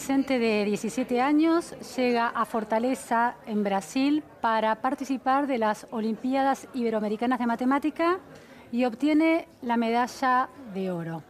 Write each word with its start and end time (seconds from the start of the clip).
Adolescente 0.00 0.38
de 0.38 0.64
17 0.64 1.20
años 1.20 1.74
llega 1.94 2.28
a 2.28 2.46
Fortaleza, 2.46 3.34
en 3.46 3.62
Brasil, 3.62 4.22
para 4.40 4.76
participar 4.76 5.46
de 5.46 5.58
las 5.58 5.86
Olimpiadas 5.90 6.68
Iberoamericanas 6.72 7.38
de 7.38 7.46
Matemática 7.46 8.18
y 8.72 8.86
obtiene 8.86 9.46
la 9.60 9.76
medalla 9.76 10.48
de 10.72 10.90
oro. 10.90 11.29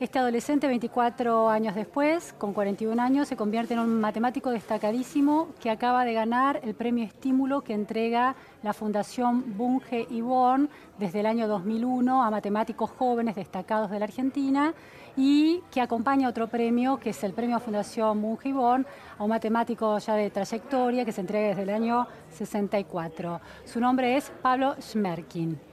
Este 0.00 0.18
adolescente, 0.18 0.66
24 0.66 1.50
años 1.50 1.74
después, 1.74 2.32
con 2.38 2.54
41 2.54 3.02
años, 3.02 3.28
se 3.28 3.36
convierte 3.36 3.74
en 3.74 3.80
un 3.80 4.00
matemático 4.00 4.48
destacadísimo 4.48 5.48
que 5.60 5.68
acaba 5.68 6.06
de 6.06 6.14
ganar 6.14 6.58
el 6.62 6.74
premio 6.74 7.04
estímulo 7.04 7.60
que 7.60 7.74
entrega 7.74 8.34
la 8.62 8.72
Fundación 8.72 9.58
Bunge 9.58 10.06
y 10.08 10.22
Born 10.22 10.70
desde 10.98 11.20
el 11.20 11.26
año 11.26 11.46
2001 11.48 12.22
a 12.22 12.30
matemáticos 12.30 12.90
jóvenes 12.92 13.36
destacados 13.36 13.90
de 13.90 13.98
la 13.98 14.06
Argentina 14.06 14.72
y 15.18 15.60
que 15.70 15.82
acompaña 15.82 16.30
otro 16.30 16.48
premio 16.48 16.98
que 16.98 17.10
es 17.10 17.22
el 17.22 17.34
premio 17.34 17.60
Fundación 17.60 18.22
Bunge 18.22 18.48
y 18.48 18.52
Born 18.52 18.86
a 19.18 19.22
un 19.22 19.28
matemático 19.28 19.98
ya 19.98 20.14
de 20.14 20.30
trayectoria 20.30 21.04
que 21.04 21.12
se 21.12 21.20
entrega 21.20 21.48
desde 21.48 21.64
el 21.64 21.70
año 21.70 22.06
64. 22.30 23.38
Su 23.66 23.80
nombre 23.80 24.16
es 24.16 24.32
Pablo 24.40 24.76
Schmerkin. 24.80 25.69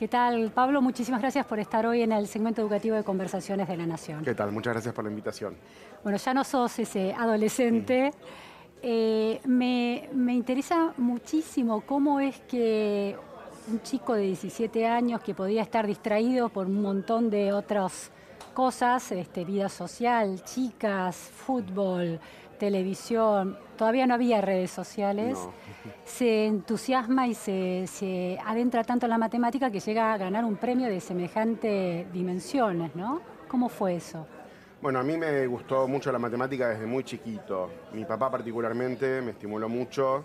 ¿Qué 0.00 0.08
tal, 0.08 0.50
Pablo? 0.50 0.80
Muchísimas 0.80 1.20
gracias 1.20 1.44
por 1.44 1.58
estar 1.58 1.84
hoy 1.84 2.00
en 2.00 2.12
el 2.12 2.26
segmento 2.26 2.62
educativo 2.62 2.96
de 2.96 3.04
Conversaciones 3.04 3.68
de 3.68 3.76
la 3.76 3.84
Nación. 3.84 4.24
¿Qué 4.24 4.34
tal? 4.34 4.50
Muchas 4.50 4.72
gracias 4.72 4.94
por 4.94 5.04
la 5.04 5.10
invitación. 5.10 5.54
Bueno, 6.02 6.16
ya 6.16 6.32
no 6.32 6.42
sos 6.42 6.78
ese 6.78 7.12
adolescente. 7.12 8.10
Eh, 8.80 9.42
me, 9.44 10.08
me 10.14 10.32
interesa 10.32 10.94
muchísimo 10.96 11.82
cómo 11.82 12.18
es 12.18 12.40
que 12.48 13.14
un 13.70 13.82
chico 13.82 14.14
de 14.14 14.22
17 14.22 14.86
años 14.86 15.20
que 15.20 15.34
podía 15.34 15.60
estar 15.60 15.86
distraído 15.86 16.48
por 16.48 16.64
un 16.64 16.80
montón 16.80 17.28
de 17.28 17.52
otras 17.52 18.10
cosas, 18.54 19.12
este, 19.12 19.44
vida 19.44 19.68
social, 19.68 20.42
chicas, 20.44 21.14
fútbol, 21.14 22.18
televisión, 22.60 23.58
todavía 23.76 24.06
no 24.06 24.14
había 24.14 24.40
redes 24.40 24.70
sociales, 24.70 25.36
No. 25.38 25.52
se 26.04 26.46
entusiasma 26.46 27.26
y 27.26 27.34
se, 27.34 27.86
se 27.88 28.38
adentra 28.46 28.84
tanto 28.84 29.06
en 29.06 29.10
la 29.10 29.18
matemática 29.18 29.70
que 29.70 29.80
llega 29.80 30.12
a 30.12 30.18
ganar 30.18 30.44
un 30.44 30.56
premio 30.56 30.86
de 30.88 31.00
semejante 31.00 32.06
dimensiones, 32.12 32.94
¿no? 32.94 33.20
¿Cómo 33.48 33.68
fue 33.68 33.96
eso? 33.96 34.26
Bueno, 34.82 34.98
a 35.00 35.02
mí 35.02 35.16
me 35.16 35.46
gustó 35.46 35.88
mucho 35.88 36.12
la 36.12 36.18
matemática 36.18 36.68
desde 36.68 36.86
muy 36.86 37.02
chiquito. 37.02 37.70
Mi 37.92 38.04
papá 38.04 38.30
particularmente 38.30 39.20
me 39.22 39.32
estimuló 39.32 39.68
mucho, 39.68 40.24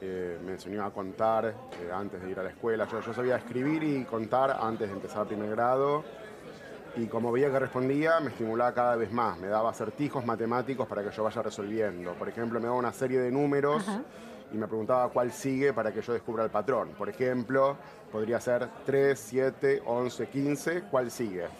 eh, 0.00 0.38
me 0.44 0.52
enseñó 0.52 0.84
a 0.84 0.92
contar 0.92 1.44
eh, 1.46 1.90
antes 1.92 2.22
de 2.22 2.30
ir 2.30 2.38
a 2.38 2.44
la 2.44 2.50
escuela. 2.50 2.86
Yo, 2.90 3.00
yo 3.00 3.12
sabía 3.12 3.36
escribir 3.36 3.82
y 3.82 4.04
contar 4.04 4.56
antes 4.60 4.88
de 4.88 4.94
empezar 4.94 5.26
primer 5.26 5.50
grado. 5.50 6.04
Y 6.96 7.06
como 7.06 7.30
veía 7.30 7.50
que 7.50 7.58
respondía, 7.58 8.18
me 8.20 8.30
estimulaba 8.30 8.72
cada 8.72 8.96
vez 8.96 9.12
más. 9.12 9.38
Me 9.38 9.48
daba 9.48 9.70
acertijos 9.70 10.24
matemáticos 10.24 10.86
para 10.86 11.02
que 11.02 11.10
yo 11.10 11.24
vaya 11.24 11.42
resolviendo. 11.42 12.14
Por 12.14 12.28
ejemplo, 12.28 12.58
me 12.58 12.66
daba 12.66 12.78
una 12.78 12.92
serie 12.92 13.20
de 13.20 13.30
números 13.30 13.86
Ajá. 13.88 14.02
y 14.52 14.56
me 14.56 14.66
preguntaba 14.66 15.08
cuál 15.10 15.30
sigue 15.30 15.72
para 15.72 15.92
que 15.92 16.00
yo 16.02 16.12
descubra 16.12 16.44
el 16.44 16.50
patrón. 16.50 16.90
Por 16.98 17.08
ejemplo, 17.08 17.76
podría 18.10 18.40
ser 18.40 18.68
3, 18.84 19.18
7, 19.18 19.82
11, 19.84 20.26
15, 20.28 20.82
¿cuál 20.90 21.10
sigue? 21.10 21.46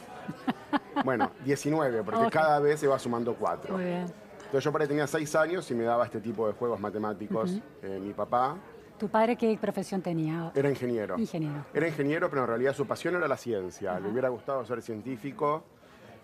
Bueno, 1.05 1.31
19, 1.45 2.03
porque 2.03 2.29
cada 2.29 2.59
vez 2.59 2.81
se 2.81 2.89
va 2.89 2.99
sumando 2.99 3.33
4. 3.35 3.73
Muy 3.73 3.85
bien. 3.85 4.13
Entonces 4.39 4.65
yo 4.65 4.73
para 4.73 4.87
tenía 4.87 5.07
6 5.07 5.35
años 5.37 5.71
y 5.71 5.75
me 5.75 5.85
daba 5.85 6.05
este 6.05 6.21
tipo 6.21 6.47
de 6.49 6.55
juegos 6.55 6.81
matemáticos. 6.81 7.61
Eh, 7.83 8.01
mi 8.03 8.13
papá 8.13 8.57
¿Tu 8.99 9.09
padre 9.09 9.37
qué 9.37 9.57
profesión 9.61 10.03
tenía? 10.03 10.51
era 10.55 10.69
ingeniero. 10.69 11.19
Ingeniero. 11.19 11.65
Era 11.73 11.87
ingeniero, 11.89 12.29
pero 12.29 12.43
en 12.43 12.49
realidad 12.49 12.73
su 12.75 12.87
pasión 12.87 13.15
era 13.15 13.29
la 13.29 13.37
ciencia. 13.37 13.99
Le 14.01 14.09
hubiera 14.09 14.29
gustado 14.29 14.65
ser 14.65 14.83
científico 14.83 15.63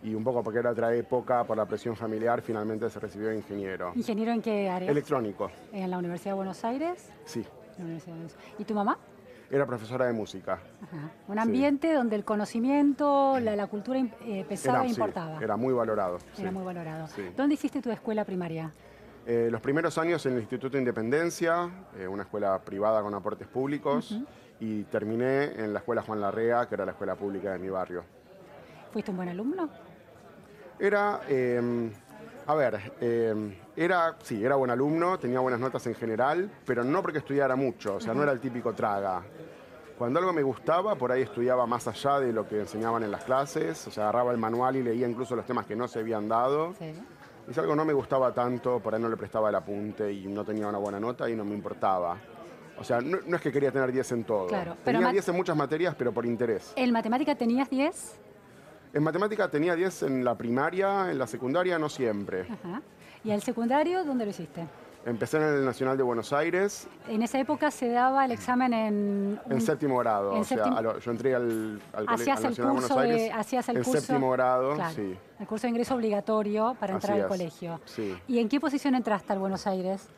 y 0.03 0.15
un 0.15 0.25
poco 0.25 0.43
porque 0.43 0.59
era 0.59 0.71
otra 0.71 0.95
época, 0.95 1.45
por 1.45 1.57
la 1.57 1.67
presión 1.67 1.95
familiar, 1.97 2.43
finalmente 2.43 2.91
se 2.91 2.99
recibió 3.01 3.29
de 3.29 3.37
ingeniero. 3.37 3.93
¿Ingeniero 3.95 4.33
en 4.33 4.43
qué 4.43 4.69
área? 4.69 4.91
Electrónico, 4.91 5.51
en 5.73 5.91
la 5.91 5.99
Universidad 5.99 6.33
de 6.33 6.37
Buenos 6.37 6.65
Aires. 6.65 7.11
sí. 7.25 7.45
La 7.79 7.85
Universidad 7.85 8.12
de 8.15 8.19
Buenos 8.21 8.37
Aires. 8.39 8.55
¿Y 8.61 8.65
tu 8.65 8.75
mamá? 8.75 8.99
Era 9.51 9.67
profesora 9.67 10.06
de 10.06 10.12
música. 10.12 10.55
Ajá. 10.83 11.11
Un 11.29 11.39
ambiente 11.39 11.93
donde 11.93 12.17
el 12.17 12.25
conocimiento, 12.25 13.39
la, 13.41 13.56
la 13.56 13.67
cultura 13.67 13.99
eh, 13.99 14.45
pesaba 14.49 14.79
Era, 14.79 14.87
e 14.87 14.89
sí, 14.89 14.95
importaba. 14.95 15.39
era 15.43 15.56
muy 15.56 15.73
valorado. 15.75 16.19
Era 16.39 16.49
sí. 16.51 16.55
muy 16.55 16.65
valorado. 16.65 17.09
¿Dónde 17.37 17.55
hiciste 17.55 17.81
tu 17.83 17.91
escuela 17.91 18.25
primaria? 18.25 18.73
Eh, 19.27 19.49
los 19.51 19.61
primeros 19.61 19.97
años 19.97 20.25
en 20.27 20.35
el 20.35 20.41
Instituto 20.41 20.77
Independencia, 20.77 21.71
eh, 21.99 22.07
una 22.07 22.25
escuela 22.25 22.59
privada 22.59 23.03
con 23.03 23.15
aportes 23.15 23.49
públicos, 23.49 24.19
y 24.61 24.85
terminé 24.85 25.45
en 25.62 25.73
la 25.73 25.79
escuela 25.81 26.03
Juan 26.03 26.21
Larrea, 26.21 26.69
que 26.69 26.75
era 26.75 26.85
la 26.85 26.93
escuela 26.93 27.17
pública 27.17 27.53
de 27.53 27.59
mi 27.59 27.69
barrio. 27.69 28.05
¿Fuiste 28.93 29.11
un 29.11 29.17
buen 29.17 29.29
alumno? 29.31 29.69
Era, 30.79 31.23
eh, 31.29 31.91
a 32.47 32.55
ver, 32.55 32.93
eh, 33.01 33.59
era, 33.77 34.17
sí, 34.23 34.45
era 34.45 34.57
buen 34.57 34.71
alumno, 34.71 35.19
tenía 35.19 35.41
buenas 35.41 35.59
notas 35.59 35.87
en 35.87 35.95
general, 35.95 36.51
pero 36.67 36.85
no 36.85 37.01
porque 37.01 37.19
estudiara 37.19 37.56
mucho, 37.56 37.97
o 37.97 38.01
sea, 38.01 38.15
no 38.15 38.23
era 38.23 38.33
el 38.33 38.41
típico 38.41 38.75
traga. 38.75 39.23
Cuando 39.99 40.19
algo 40.19 40.33
me 40.33 40.43
gustaba, 40.43 40.97
por 40.97 41.12
ahí 41.12 41.23
estudiaba 41.23 41.67
más 41.67 41.87
allá 41.89 42.21
de 42.21 42.33
lo 42.33 42.47
que 42.47 42.61
enseñaban 42.61 43.03
en 43.05 43.11
las 43.11 43.25
clases, 43.25 43.87
o 43.87 43.91
sea, 43.91 44.05
agarraba 44.05 44.33
el 44.33 44.39
manual 44.39 44.77
y 44.77 44.83
leía 44.83 45.09
incluso 45.09 45.35
los 45.35 45.47
temas 45.47 45.67
que 45.67 45.77
no 45.77 45.89
se 45.89 46.01
habían 46.01 46.29
dado. 46.29 46.75
Sí. 46.79 46.93
Y 47.49 47.53
si 47.53 47.60
algo 47.60 47.77
no 47.77 47.84
me 47.84 47.93
gustaba 47.93 48.32
tanto, 48.32 48.81
por 48.81 48.94
ahí 48.94 49.00
no 49.00 49.09
le 49.09 49.16
prestaba 49.16 49.49
el 49.50 49.55
apunte 49.55 50.10
y 50.12 50.27
no 50.27 50.44
tenía 50.44 50.66
una 50.66 50.78
buena 50.78 50.99
nota 50.99 51.28
y 51.28 51.37
no 51.37 51.44
me 51.44 51.55
importaba. 51.55 52.16
O 52.78 52.82
sea, 52.84 53.00
no, 53.00 53.19
no 53.27 53.37
es 53.37 53.43
que 53.43 53.53
quería 53.53 53.71
tener 53.71 53.93
10 53.93 54.12
en 54.12 54.25
todo. 54.25 54.47
Claro, 54.47 54.72
pero 54.84 54.97
tenía 54.99 55.00
mat- 55.09 55.12
10 55.12 55.28
en 55.28 55.37
muchas 55.37 55.56
materias, 55.56 55.94
pero 55.97 56.12
por 56.12 56.25
interés. 56.27 56.72
¿En 56.77 56.91
matemática 56.93 57.34
tenías 57.34 57.69
10? 57.71 58.19
En 58.94 59.03
matemática 59.03 59.49
tenía 59.50 59.75
10 59.77 60.05
en 60.05 60.25
la 60.25 60.37
primaria, 60.37 61.10
en 61.10 61.19
la 61.19 61.27
secundaria 61.27 61.78
no 61.78 61.88
siempre. 61.88 62.43
Ajá. 62.43 62.81
¿Y 63.22 63.31
el 63.31 63.43
secundario 63.43 64.05
dónde 64.05 64.25
lo 64.25 64.31
hiciste? 64.31 64.66
Empecé 65.06 65.37
en 65.37 65.42
el 65.42 65.65
Nacional 65.66 65.98
de 65.98 66.03
Buenos 66.03 66.32
Aires 66.32 66.88
En 67.09 67.22
esa 67.22 67.38
época 67.38 67.70
se 67.70 67.88
daba 67.91 68.25
el 68.25 68.32
examen 68.32 68.72
en... 68.72 69.41
en 69.50 69.60
séptimo 69.60 69.98
grado. 69.98 70.32
en 70.34 70.41
o 70.41 70.44
sea, 70.44 70.81
lo- 70.81 70.98
yo 70.98 71.10
entré 71.10 71.34
al, 71.34 71.78
al, 71.92 72.06
Hacías 72.09 72.38
al 72.38 72.44
el 72.44 72.50
Nacional 72.50 72.75
de 72.75 72.81
curso 72.81 72.94
Buenos 72.94 73.12
de, 73.12 73.20
Aires 73.25 73.32
hacías 73.37 73.69
el 73.69 73.76
en 73.76 73.84
curso, 73.84 74.00
séptimo 74.00 74.31
grado, 74.31 74.75
claro, 74.76 74.94
sí. 74.94 75.14
el 75.41 75.47
curso 75.47 75.66
de 75.66 75.70
ingreso 75.70 75.94
obligatorio 75.94 76.75
para 76.81 76.94
entrar 76.94 77.12
Así 77.12 77.20
al 77.20 77.26
es, 77.26 77.28
colegio. 77.38 77.81
sí. 77.84 78.16
¿Y 78.28 78.38
en 78.38 78.48
qué 78.48 78.59
posición 78.60 78.94
entraste 78.94 79.32
al 79.34 79.38
Buenos 79.41 79.66
Aires? 79.66 80.09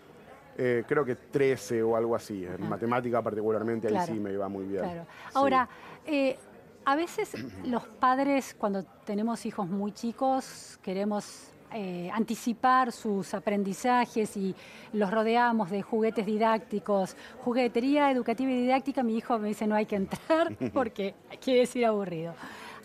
Eh, 0.59 0.85
creo 0.87 1.05
que 1.05 1.17
13 1.17 1.83
o 1.83 1.97
algo 1.97 2.15
así. 2.15 2.45
En 2.47 2.69
matemática 2.69 3.21
particularmente, 3.21 3.89
Claro. 3.89 4.07
ahí 4.09 4.15
sí 4.17 4.21
me 4.23 4.33
iba 4.33 4.49
muy 4.49 4.65
bien. 4.67 4.85
Claro. 4.85 5.03
Sí. 5.03 5.33
Ahora, 5.35 5.69
eh, 6.07 6.39
a 6.85 6.95
veces 6.97 7.33
los 7.65 7.83
padres, 7.89 8.55
cuando 8.57 8.85
tenemos 9.05 9.45
hijos 9.47 9.69
muy 9.69 9.91
chicos, 9.93 10.79
queremos 10.83 11.51
eh, 11.79 12.11
anticipar 12.11 12.91
sus 12.91 13.35
aprendizajes 13.35 14.35
y 14.39 14.55
los 14.95 15.11
rodeamos 15.11 15.69
de 15.69 15.83
juguetes 15.83 16.25
didácticos, 16.25 17.15
juguetería 17.45 18.11
educativa 18.11 18.51
y 18.51 18.63
didáctica. 18.63 19.03
Mi 19.03 19.19
hijo 19.19 19.39
me 19.39 19.49
dice 19.49 19.67
no 19.67 19.75
hay 19.75 19.85
que 19.85 19.97
entrar 19.97 20.57
porque 20.73 21.15
quiere 21.39 21.61
decir 21.61 21.85
aburrido. 21.85 22.33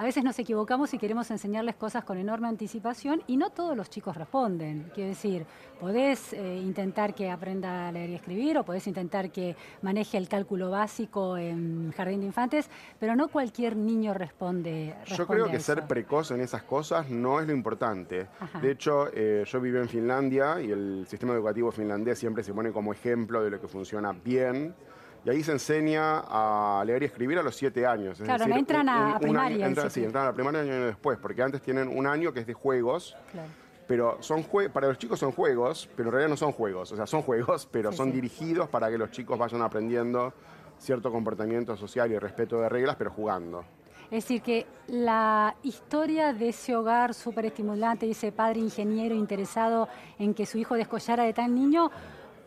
A 0.01 0.03
veces 0.03 0.23
nos 0.23 0.39
equivocamos 0.39 0.91
y 0.95 0.97
queremos 0.97 1.29
enseñarles 1.29 1.75
cosas 1.75 2.03
con 2.03 2.17
enorme 2.17 2.47
anticipación 2.47 3.21
y 3.27 3.37
no 3.37 3.51
todos 3.51 3.77
los 3.77 3.87
chicos 3.87 4.17
responden. 4.17 4.89
Quiero 4.95 5.09
decir, 5.09 5.45
podés 5.79 6.33
eh, 6.33 6.57
intentar 6.57 7.13
que 7.13 7.29
aprenda 7.29 7.87
a 7.87 7.91
leer 7.91 8.09
y 8.09 8.15
escribir 8.15 8.57
o 8.57 8.63
podés 8.63 8.87
intentar 8.87 9.31
que 9.31 9.55
maneje 9.83 10.17
el 10.17 10.27
cálculo 10.27 10.71
básico 10.71 11.37
en 11.37 11.91
jardín 11.91 12.21
de 12.21 12.25
infantes, 12.25 12.67
pero 12.99 13.15
no 13.15 13.27
cualquier 13.27 13.75
niño 13.75 14.15
responde. 14.15 14.95
Yo 15.05 15.27
creo 15.27 15.45
que 15.45 15.57
eso. 15.57 15.75
ser 15.75 15.85
precoz 15.85 16.31
en 16.31 16.41
esas 16.41 16.63
cosas 16.63 17.07
no 17.11 17.39
es 17.39 17.45
lo 17.45 17.53
importante. 17.53 18.25
Ajá. 18.39 18.59
De 18.59 18.71
hecho, 18.71 19.07
eh, 19.13 19.43
yo 19.45 19.61
viví 19.61 19.77
en 19.77 19.87
Finlandia 19.87 20.59
y 20.63 20.71
el 20.71 21.05
sistema 21.07 21.33
educativo 21.33 21.71
finlandés 21.71 22.17
siempre 22.17 22.43
se 22.43 22.55
pone 22.55 22.71
como 22.71 22.91
ejemplo 22.91 23.43
de 23.43 23.51
lo 23.51 23.61
que 23.61 23.67
funciona 23.67 24.13
bien. 24.13 24.73
Y 25.23 25.29
ahí 25.29 25.43
se 25.43 25.51
enseña 25.51 26.23
a 26.27 26.83
leer 26.85 27.03
y 27.03 27.05
escribir 27.05 27.37
a 27.37 27.43
los 27.43 27.55
siete 27.55 27.85
años. 27.85 28.19
Es 28.19 28.25
Claro, 28.25 28.47
no 28.47 28.55
entran 28.55 28.89
a- 28.89 28.93
a 28.93 29.09
año- 29.11 29.19
primaria, 29.19 29.67
entran- 29.67 29.85
en 29.85 29.91
sí, 29.91 30.03
entran 30.03 30.23
a 30.23 30.27
la 30.29 30.33
primaria 30.33 30.61
un 30.61 30.69
año 30.71 30.85
después, 30.87 31.19
porque 31.19 31.43
antes 31.43 31.61
tienen 31.61 31.87
un 31.95 32.07
año 32.07 32.33
que 32.33 32.39
es 32.39 32.47
de 32.47 32.53
juegos. 32.53 33.15
Claro. 33.31 33.47
Pero 33.87 34.17
son 34.21 34.45
para 34.73 34.87
los 34.87 34.97
chicos 34.97 35.19
son 35.19 35.31
juegos, 35.33 35.89
pero 35.95 36.09
en 36.09 36.13
realidad 36.13 36.29
no 36.29 36.37
son 36.37 36.53
juegos. 36.53 36.91
O 36.91 36.95
sea, 36.95 37.05
son 37.05 37.21
juegos, 37.21 37.67
pero 37.71 37.91
Sí, 37.91 37.97
son 37.97 38.07
sí. 38.07 38.13
dirigidos 38.13 38.69
para 38.69 38.89
que 38.89 38.97
los 38.97 39.11
chicos 39.11 39.37
vayan 39.37 39.61
aprendiendo 39.61 40.33
cierto 40.79 41.11
comportamiento 41.11 41.75
social 41.77 42.11
y 42.11 42.17
respeto 42.17 42.59
de 42.59 42.69
reglas, 42.69 42.95
pero 42.95 43.11
jugando. 43.11 43.63
Es 44.09 44.23
decir, 44.25 44.41
que 44.41 44.65
la 44.87 45.55
historia 45.63 46.33
de 46.33 46.49
ese 46.49 46.75
hogar 46.75 47.13
súper 47.13 47.45
estimulante, 47.45 48.05
de 48.05 48.13
ese 48.13 48.31
padre 48.31 48.59
ingeniero 48.59 49.13
interesado 49.15 49.87
en 50.19 50.33
que 50.33 50.45
su 50.45 50.57
hijo 50.57 50.75
descollara 50.75 51.23
de 51.23 51.33
tan 51.33 51.53
niño, 51.53 51.91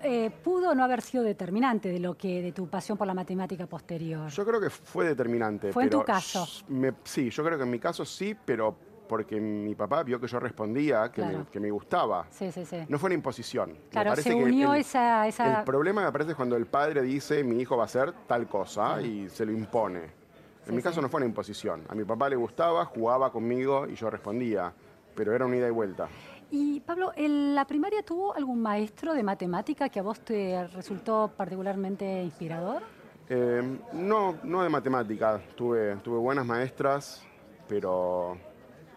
eh, 0.05 0.31
pudo 0.31 0.75
no 0.75 0.85
haber 0.85 1.01
sido 1.03 1.25
determinante 1.25 1.89
de 1.91 1.99
lo 1.99 2.17
que 2.17 2.43
de 2.43 2.53
tu 2.53 2.69
pasión 2.69 2.97
por 2.99 3.07
la 3.07 3.15
matemática 3.15 3.67
posterior. 3.67 4.29
Yo 4.31 4.45
creo 4.45 4.61
que 4.61 4.71
fue 4.71 5.07
determinante. 5.07 5.73
¿Fue 5.73 5.85
en 5.85 5.91
tu 5.91 6.03
caso? 6.05 6.47
me- 6.69 6.93
sí, 7.05 7.31
yo 7.31 7.45
creo 7.45 7.57
que 7.59 7.65
en 7.65 7.71
mi 7.71 7.79
caso 7.79 8.05
sí, 8.05 8.37
pero 8.45 8.77
porque 9.09 9.39
mi 9.39 9.75
papá 9.75 10.03
vio 10.03 10.19
que 10.19 10.27
yo 10.27 10.41
respondía, 10.41 11.11
que, 11.13 11.21
Claro. 11.21 11.39
me, 11.41 11.45
que 11.47 11.61
me 11.61 11.71
gustaba. 11.71 12.27
Sí, 12.31 12.51
sí, 12.51 12.65
sí. 12.65 12.79
No 12.89 12.99
fue 12.99 13.09
una 13.09 13.15
imposición. 13.15 13.71
Me 13.73 13.79
Claro, 13.91 14.11
parece 14.13 14.31
se 14.31 14.37
que 14.37 14.43
unió 14.45 14.73
el- 14.75 14.81
esa- 14.81 15.27
esa- 15.29 15.59
El 15.61 15.65
problema 15.65 16.03
me 16.05 16.11
parece 16.13 16.31
es 16.31 16.37
cuando 16.37 16.57
el 16.57 16.67
padre 16.67 17.03
dice 17.03 17.45
mi 17.45 17.61
hijo 17.61 17.77
va 17.77 17.83
a 17.83 17.87
hacer 17.87 18.13
tal 18.27 18.49
cosa 18.49 19.03
y 19.03 19.29
se 19.29 19.45
lo 19.45 19.53
impone. 19.53 20.01
En 20.05 20.71
Sí, 20.71 20.73
mi 20.73 20.81
caso 20.81 20.97
sí. 20.97 21.01
no 21.03 21.11
fue 21.11 21.19
una 21.19 21.27
imposición. 21.27 21.83
A 21.91 21.95
mi 21.95 22.05
papá 22.05 22.31
le 22.31 22.37
gustaba, 22.37 22.87
jugaba 22.87 23.31
conmigo 23.31 23.87
y 23.87 23.95
yo 23.95 24.09
respondía. 24.09 24.73
Pero 25.15 25.33
era 25.35 25.45
una 25.47 25.57
ida 25.57 25.69
y 25.69 25.71
vuelta. 25.71 26.09
Y 26.51 26.81
Pablo, 26.81 27.13
¿en 27.17 27.55
la 27.55 27.65
primaria 27.67 28.03
tuvo 28.03 28.35
algún 28.35 28.61
maestro 28.61 29.15
de 29.15 29.23
matemática 29.23 29.89
que 29.89 30.01
a 30.01 30.03
vos 30.03 30.21
te 30.21 30.67
resultó 30.69 31.33
particularmente 31.37 32.23
inspirador? 32.23 32.83
Eh, 33.29 33.79
no, 33.93 34.37
no 34.43 34.63
de 34.63 34.69
matemática. 34.69 35.41
Tuve, 35.57 35.97
tuve 35.97 36.19
buenas 36.19 36.47
maestras, 36.47 37.23
pero 37.69 38.37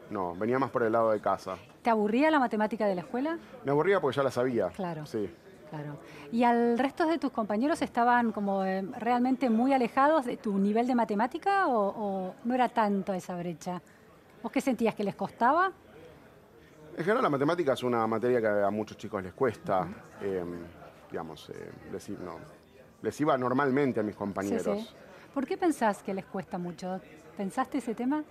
no, 0.09 0.35
venía 0.35 0.59
más 0.59 0.69
por 0.69 0.83
el 0.83 0.91
lado 0.91 1.11
de 1.11 1.21
casa. 1.21 1.57
¿Te 1.81 1.89
aburría 1.89 2.29
la 2.29 2.39
matemática 2.39 2.85
de 2.85 2.95
la 2.95 3.01
escuela? 3.01 3.37
Me 3.63 3.71
aburría 3.71 4.01
porque 4.01 4.17
ya 4.17 4.23
la 4.23 4.31
sabía. 4.31 4.67
Claro. 4.69 5.05
Sí. 5.05 5.29
Claro. 5.69 5.97
¿Y 6.31 6.43
al 6.43 6.77
resto 6.77 7.05
de 7.05 7.17
tus 7.17 7.31
compañeros 7.31 7.81
estaban 7.81 8.31
como 8.31 8.63
eh, 8.63 8.83
realmente 8.97 9.49
muy 9.49 9.73
alejados 9.73 10.25
de 10.25 10.37
tu 10.37 10.57
nivel 10.57 10.87
de 10.87 10.95
matemática 10.95 11.67
o, 11.67 11.87
o 11.89 12.35
no 12.45 12.53
era 12.53 12.69
tanto 12.69 13.13
esa 13.13 13.35
brecha? 13.35 13.81
¿Vos 14.41 14.51
qué 14.51 14.61
sentías 14.61 14.95
que 14.95 15.03
les 15.03 15.15
costaba? 15.15 15.71
En 16.97 17.03
general 17.03 17.21
la 17.21 17.29
matemática 17.29 17.73
es 17.73 17.83
una 17.83 18.07
materia 18.07 18.41
que 18.41 18.47
a 18.47 18.71
muchos 18.71 18.97
chicos 18.97 19.21
les 19.21 19.33
cuesta. 19.33 19.87
eh, 20.19 20.43
digamos, 21.11 21.49
eh, 21.51 21.71
les, 21.91 22.09
no, 22.09 22.37
les 23.03 23.21
iba 23.21 23.37
normalmente 23.37 23.99
a 23.99 24.03
mis 24.03 24.15
compañeros. 24.15 24.79
Sí, 24.79 24.85
sí. 24.87 24.95
¿Por 25.31 25.45
qué 25.45 25.57
pensás 25.57 26.01
que 26.01 26.11
les 26.13 26.25
cuesta 26.25 26.57
mucho? 26.57 26.99
¿Pensaste 27.37 27.77
ese 27.77 27.93
tema? 27.93 28.23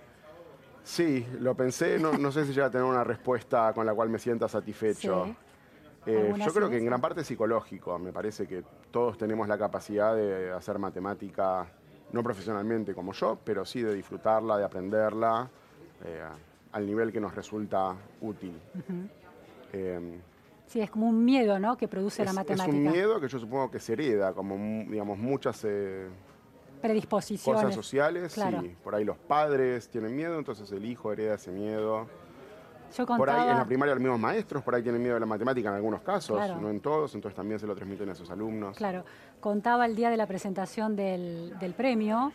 Sí, 0.83 1.25
lo 1.39 1.55
pensé, 1.55 1.97
no, 1.97 2.11
no 2.17 2.29
sé 2.31 2.45
si 2.45 2.53
llega 2.53 2.67
a 2.67 2.69
tener 2.69 2.85
una 2.85 3.05
respuesta 3.05 3.71
con 3.73 3.85
la 3.85 3.93
cual 3.93 4.09
me 4.09 4.19
sienta 4.19 4.49
satisfecho. 4.49 5.25
Sí. 5.25 5.35
Eh, 6.07 6.17
¿Alguna 6.25 6.45
yo 6.45 6.53
creo 6.53 6.69
que 6.69 6.77
en 6.77 6.85
gran 6.85 6.99
parte 6.99 7.21
es 7.21 7.27
psicológico. 7.27 7.97
Me 7.99 8.11
parece 8.11 8.47
que 8.47 8.63
todos 8.91 9.17
tenemos 9.17 9.47
la 9.47 9.57
capacidad 9.57 10.13
de 10.13 10.51
hacer 10.51 10.77
matemática, 10.77 11.67
no 12.11 12.21
profesionalmente 12.21 12.93
como 12.93 13.13
yo, 13.13 13.37
pero 13.43 13.65
sí 13.65 13.81
de 13.81 13.93
disfrutarla, 13.93 14.57
de 14.57 14.65
aprenderla, 14.65 15.49
eh, 16.03 16.21
al 16.71 16.85
nivel 16.85 17.11
que 17.11 17.19
nos 17.19 17.33
resulta 17.35 17.95
útil. 18.21 18.53
Eh, 19.73 20.19
Sí, 20.67 20.81
es 20.81 20.91
como 20.91 21.07
un 21.07 21.23
miedo, 21.23 21.57
¿no? 21.59 21.77
Que 21.77 21.87
produce 21.87 22.25
la 22.25 22.31
es, 22.31 22.31
es 22.31 22.35
matemática. 22.35 22.75
un 22.75 22.83
miedo 22.91 23.21
que 23.21 23.29
yo 23.29 23.39
supongo 23.39 23.71
que 23.71 23.79
se 23.79 23.93
hereda, 23.93 24.33
como 24.33 24.55
digamos 24.91 25.17
muchas 25.17 25.63
eh, 25.63 26.07
Predisposiciones. 26.81 27.61
cosas 27.61 27.73
sociales. 27.75 28.33
Claro. 28.33 28.65
y 28.65 28.69
por 28.83 28.93
ahí 28.93 29.05
los 29.05 29.17
padres 29.17 29.87
tienen 29.87 30.13
miedo, 30.13 30.37
entonces 30.37 30.69
el 30.73 30.83
hijo 30.83 31.13
hereda 31.13 31.35
ese 31.35 31.51
miedo. 31.51 32.05
Yo 32.97 33.05
Por 33.05 33.17
contaba... 33.17 33.43
ahí 33.43 33.49
en 33.49 33.57
la 33.57 33.65
primaria 33.65 33.93
los 33.95 34.01
mismos 34.03 34.19
maestros, 34.19 34.61
por 34.61 34.75
ahí 34.75 34.83
tienen 34.83 35.01
miedo 35.01 35.13
de 35.13 35.21
la 35.21 35.25
matemática 35.25 35.69
en 35.69 35.75
algunos 35.75 36.01
casos, 36.01 36.35
Claro. 36.37 36.59
no 36.59 36.69
en 36.69 36.81
todos, 36.81 37.15
entonces 37.15 37.35
también 37.35 37.59
se 37.59 37.65
lo 37.67 37.73
transmiten 37.73 38.09
a 38.09 38.15
sus 38.15 38.29
alumnos. 38.29 38.75
Claro, 38.75 39.05
contaba 39.39 39.85
el 39.85 39.95
día 39.95 40.09
de 40.09 40.17
la 40.17 40.27
presentación 40.27 40.97
del, 40.97 41.57
del 41.59 41.73
premio 41.75 42.33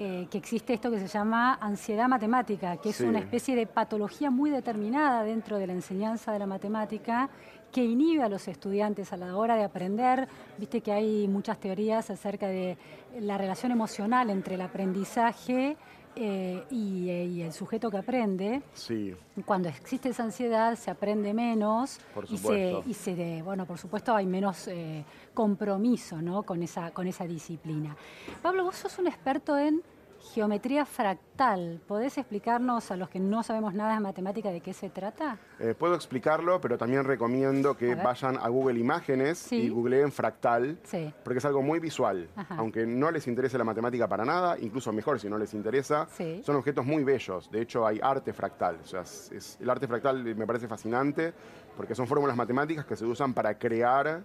eh, 0.00 0.28
que 0.30 0.38
existe 0.38 0.74
esto 0.74 0.90
que 0.92 1.00
se 1.00 1.08
llama 1.08 1.54
ansiedad 1.60 2.06
matemática, 2.08 2.76
que 2.76 2.90
es 2.90 2.96
Sí. 2.96 3.04
una 3.04 3.18
especie 3.18 3.56
de 3.56 3.66
patología 3.66 4.30
muy 4.30 4.48
determinada 4.50 5.24
dentro 5.24 5.58
de 5.58 5.66
la 5.66 5.72
enseñanza 5.72 6.32
de 6.32 6.38
la 6.38 6.46
matemática 6.46 7.28
que 7.72 7.84
inhibe 7.84 8.22
a 8.22 8.28
los 8.28 8.46
estudiantes 8.48 9.12
a 9.12 9.16
la 9.16 9.36
hora 9.36 9.56
de 9.56 9.64
aprender. 9.64 10.28
Viste 10.56 10.80
que 10.80 10.92
hay 10.92 11.26
muchas 11.28 11.58
teorías 11.58 12.08
acerca 12.10 12.46
de 12.46 12.78
la 13.20 13.36
relación 13.36 13.72
emocional 13.72 14.30
entre 14.30 14.54
el 14.54 14.60
aprendizaje 14.62 15.76
eh, 16.18 16.64
y, 16.70 17.08
eh, 17.08 17.24
y 17.26 17.42
el 17.42 17.52
sujeto 17.52 17.90
que 17.90 17.98
aprende. 17.98 18.62
Sí, 18.74 19.14
Cuando 19.46 19.68
existe 19.68 20.08
esa 20.08 20.24
ansiedad 20.24 20.74
se 20.76 20.90
aprende 20.90 21.32
menos 21.32 21.98
Por 22.14 22.24
y 22.30 22.36
se, 22.38 22.76
y 22.86 22.94
se 22.94 23.14
de- 23.14 23.42
bueno, 23.42 23.64
por 23.66 23.78
supuesto 23.78 24.14
hay 24.14 24.26
menos 24.26 24.66
eh, 24.68 25.04
compromiso 25.34 26.20
¿no? 26.20 26.42
con, 26.42 26.62
esa, 26.62 26.90
con 26.90 27.06
esa 27.06 27.24
disciplina. 27.26 27.96
Pablo, 28.42 28.64
vos 28.64 28.76
sos 28.76 28.98
un 28.98 29.06
experto 29.06 29.56
en 29.56 29.80
geometría 30.20 30.84
fractal. 30.84 31.80
¿Podés 31.86 32.18
explicarnos 32.18 32.90
a 32.90 32.96
los 32.96 33.08
que 33.08 33.20
no 33.20 33.42
sabemos 33.42 33.74
nada 33.74 33.94
de 33.94 34.00
matemática 34.00 34.50
de 34.50 34.60
qué 34.60 34.72
se 34.72 34.90
trata? 34.90 35.38
Eh, 35.58 35.74
puedo 35.78 35.94
explicarlo, 35.94 36.60
pero 36.60 36.76
también 36.76 37.04
recomiendo 37.04 37.76
que 37.76 37.92
A 37.92 38.02
vayan 38.02 38.36
a 38.36 38.48
Google 38.48 38.78
Imágenes 38.78 39.38
Sí. 39.38 39.56
y 39.56 39.68
googleen 39.68 40.10
fractal, 40.12 40.78
Sí. 40.84 41.12
porque 41.24 41.38
es 41.38 41.44
algo 41.44 41.62
muy 41.62 41.78
visual. 41.78 42.28
Ajá. 42.36 42.56
Aunque 42.58 42.84
no 42.86 43.10
les 43.10 43.26
interese 43.28 43.56
la 43.58 43.64
matemática 43.64 44.08
para 44.08 44.24
nada, 44.24 44.58
incluso 44.58 44.92
mejor 44.92 45.20
si 45.20 45.28
no 45.28 45.38
les 45.38 45.54
interesa, 45.54 46.06
Sí. 46.10 46.42
son 46.44 46.56
objetos 46.56 46.84
muy 46.84 47.04
bellos. 47.04 47.50
De 47.50 47.60
hecho, 47.62 47.86
hay 47.86 48.00
arte 48.02 48.32
fractal. 48.32 48.78
O 48.82 48.86
sea, 48.86 49.02
es- 49.02 49.30
es- 49.32 49.58
el 49.60 49.70
arte 49.70 49.86
fractal 49.86 50.22
me 50.36 50.46
parece 50.46 50.66
fascinante 50.66 51.32
porque 51.76 51.94
son 51.94 52.06
fórmulas 52.06 52.36
matemáticas 52.36 52.84
que 52.84 52.96
se 52.96 53.04
usan 53.04 53.32
para 53.34 53.56
crear 53.56 54.22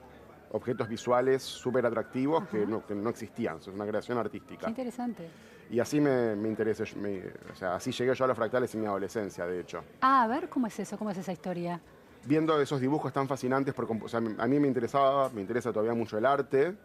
objetos 0.52 0.88
visuales 0.88 1.42
súper 1.42 1.84
atractivos 1.86 2.48
que 2.48 2.66
no, 2.68 2.86
que 2.86 2.94
no 2.94 3.10
existían. 3.10 3.58
Es 3.58 3.68
una 3.68 3.88
creación 3.88 4.18
Qué 4.18 4.22
artística. 4.22 4.70
interesante. 4.70 5.28
Y 5.74 5.80
así 5.80 6.00
me, 6.00 6.36
me 6.36 6.50
interesé, 6.50 6.84
me- 6.98 7.24
o 7.52 7.56
sea, 7.56 7.74
así 7.74 7.92
llegué 7.92 8.14
yo 8.14 8.26
a 8.26 8.28
los 8.28 8.38
fractales 8.38 8.72
en 8.76 8.82
mi 8.82 8.86
adolescencia, 8.86 9.44
de 9.48 9.60
hecho. 9.62 9.84
Ah, 10.02 10.22
a 10.22 10.28
ver, 10.28 10.48
¿cómo 10.48 10.68
es 10.68 10.80
eso? 10.80 11.00
¿Cómo 11.00 11.10
es 11.10 11.18
esa 11.18 11.32
historia? 11.32 11.82
Viendo 12.26 12.62
esos 12.62 12.80
dibujos 12.80 13.12
tan 13.12 13.28
fascinantes, 13.28 13.74
por, 13.74 13.88
comp- 13.88 14.04
o 14.04 14.08
sea, 14.08 14.20
a 14.38 14.46
mí 14.48 14.60
me 14.60 14.68
interesaba, 14.68 15.30
me 15.30 15.42
interesa 15.42 15.74
todavía 15.74 15.96
mucho 15.96 16.16
el 16.20 16.28
arte, 16.28 16.76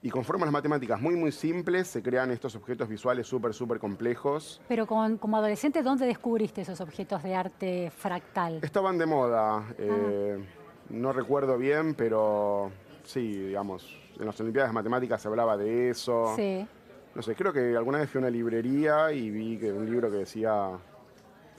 y 0.00 0.08
con 0.08 0.24
fórmulas 0.24 0.50
matemáticas 0.50 0.98
muy, 0.98 1.14
muy 1.14 1.30
simples 1.30 1.88
se 1.88 2.02
crean 2.02 2.30
estos 2.30 2.56
objetos 2.56 2.88
visuales 2.88 3.26
súper, 3.26 3.52
súper 3.52 3.78
complejos. 3.78 4.62
Pero 4.66 4.86
con- 4.86 5.18
como 5.18 5.36
adolescente, 5.36 5.82
¿dónde 5.82 6.06
descubriste 6.06 6.62
esos 6.62 6.80
objetos 6.80 7.22
de 7.22 7.34
arte 7.34 7.90
fractal? 7.94 8.60
Estaban 8.62 8.96
de 8.96 9.04
moda, 9.04 9.58
Ah. 9.58 9.64
eh, 9.76 10.42
no 10.88 11.12
recuerdo 11.12 11.58
bien, 11.58 11.94
pero 11.94 12.70
sí, 13.04 13.20
digamos, 13.48 13.94
en 14.18 14.24
las 14.24 14.40
Olimpiadas 14.40 14.70
de 14.70 14.74
Matemáticas 14.74 15.20
se 15.20 15.28
hablaba 15.28 15.58
de 15.58 15.90
eso. 15.90 16.32
Sí. 16.34 16.66
No 17.14 17.22
sé, 17.22 17.34
creo 17.34 17.52
que 17.52 17.76
alguna 17.76 17.98
vez 17.98 18.08
fui 18.10 18.18
a 18.18 18.22
una 18.22 18.30
librería 18.30 19.12
y 19.12 19.30
vi 19.30 19.58
que 19.58 19.70
un 19.72 19.84
libro 19.90 20.10
que 20.10 20.16
decía 20.18 20.70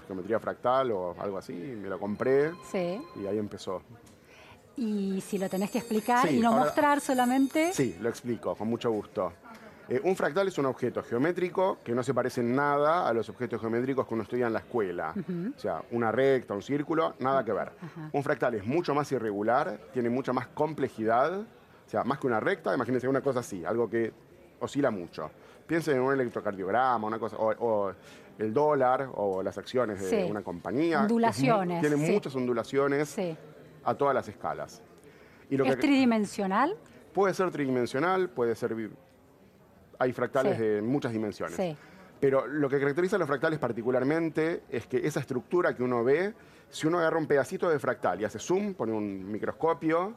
geometría 0.07 0.39
fractal 0.39 0.91
o 0.91 1.15
algo 1.19 1.37
así, 1.37 1.53
y 1.53 1.75
me 1.75 1.87
lo 1.89 1.99
compré 1.99 2.51
Sí. 2.71 2.99
y 3.21 3.27
ahí 3.27 3.37
empezó. 3.37 3.81
Y 4.75 5.21
si 5.21 5.37
lo 5.37 5.47
tenés 5.49 5.69
que 5.69 5.77
explicar 5.77 6.27
Sí, 6.27 6.37
y 6.37 6.39
no 6.39 6.49
ahora- 6.49 6.65
mostrar 6.65 6.99
solamente. 6.99 7.71
Sí, 7.73 7.95
lo 8.01 8.09
explico, 8.09 8.55
con 8.55 8.67
mucho 8.67 8.89
gusto. 8.91 9.33
Eh, 9.87 10.01
un 10.03 10.15
fractal 10.15 10.47
es 10.47 10.57
un 10.57 10.65
objeto 10.65 11.03
geométrico 11.03 11.77
que 11.83 11.93
no 11.93 12.01
se 12.03 12.13
parece 12.13 12.41
en 12.41 12.55
nada 12.55 13.07
a 13.07 13.13
los 13.13 13.29
objetos 13.29 13.61
geométricos 13.61 14.07
que 14.07 14.13
uno 14.13 14.23
estudia 14.23 14.47
en 14.47 14.53
la 14.53 14.59
escuela. 14.59 15.13
O 15.55 15.59
sea, 15.59 15.83
una 15.91 16.11
recta, 16.11 16.53
un 16.55 16.61
círculo, 16.63 17.13
nada 17.19 17.43
que 17.45 17.51
ver. 17.53 17.71
Un 18.13 18.23
fractal 18.23 18.55
es 18.55 18.65
mucho 18.65 18.95
más 18.95 19.11
irregular, 19.11 19.77
tiene 19.93 20.09
mucha 20.09 20.33
más 20.33 20.47
complejidad. 20.47 21.41
O 21.41 21.89
sea, 21.89 22.03
más 22.05 22.17
que 22.17 22.27
una 22.27 22.39
recta, 22.39 22.73
imagínense 22.73 23.07
una 23.07 23.21
cosa 23.21 23.41
así, 23.41 23.63
algo 23.65 23.89
que 23.89 24.11
oscila 24.63 24.91
mucho. 24.91 25.29
Piensen 25.67 25.97
en 25.97 26.01
un 26.01 26.13
electrocardiograma, 26.13 27.05
una 27.07 27.19
cosa, 27.19 27.37
o, 27.37 27.51
o 27.59 27.93
el 28.37 28.53
dólar 28.53 29.09
o 29.15 29.43
las 29.43 29.57
acciones 29.57 30.01
de 30.01 30.09
Sí. 30.23 30.29
una 30.29 30.41
compañía. 30.41 31.01
Ondulaciones, 31.01 31.81
Tiene 31.81 31.97
sí. 32.05 32.11
muchas 32.11 32.35
ondulaciones 32.35 33.09
Sí. 33.09 33.37
a 33.83 33.93
todas 33.95 34.15
las 34.15 34.27
escalas. 34.27 34.81
Y 35.49 35.57
lo 35.57 35.65
¿Es 35.65 35.75
que- 35.75 35.81
tridimensional? 35.81 36.75
Puede 37.13 37.33
ser 37.33 37.51
tridimensional, 37.51 38.29
puede 38.29 38.55
ser... 38.55 38.75
Hay 39.99 40.11
fractales 40.11 40.57
de 40.57 40.81
muchas 40.81 41.11
dimensiones. 41.13 41.55
Sí. 41.55 41.77
Pero 42.19 42.47
lo 42.47 42.67
que 42.69 42.79
caracteriza 42.79 43.17
a 43.17 43.19
los 43.19 43.27
fractales 43.27 43.59
particularmente 43.59 44.63
es 44.69 44.87
que 44.87 45.05
esa 45.05 45.19
estructura 45.19 45.75
que 45.75 45.83
uno 45.83 46.03
ve, 46.03 46.33
si 46.69 46.87
uno 46.87 46.97
agarra 46.99 47.17
un 47.17 47.27
pedacito 47.27 47.69
de 47.69 47.77
fractal 47.79 48.19
y 48.21 48.25
hace 48.25 48.39
zoom, 48.39 48.73
pone 48.73 48.91
un 48.93 49.29
microscopio, 49.31 50.13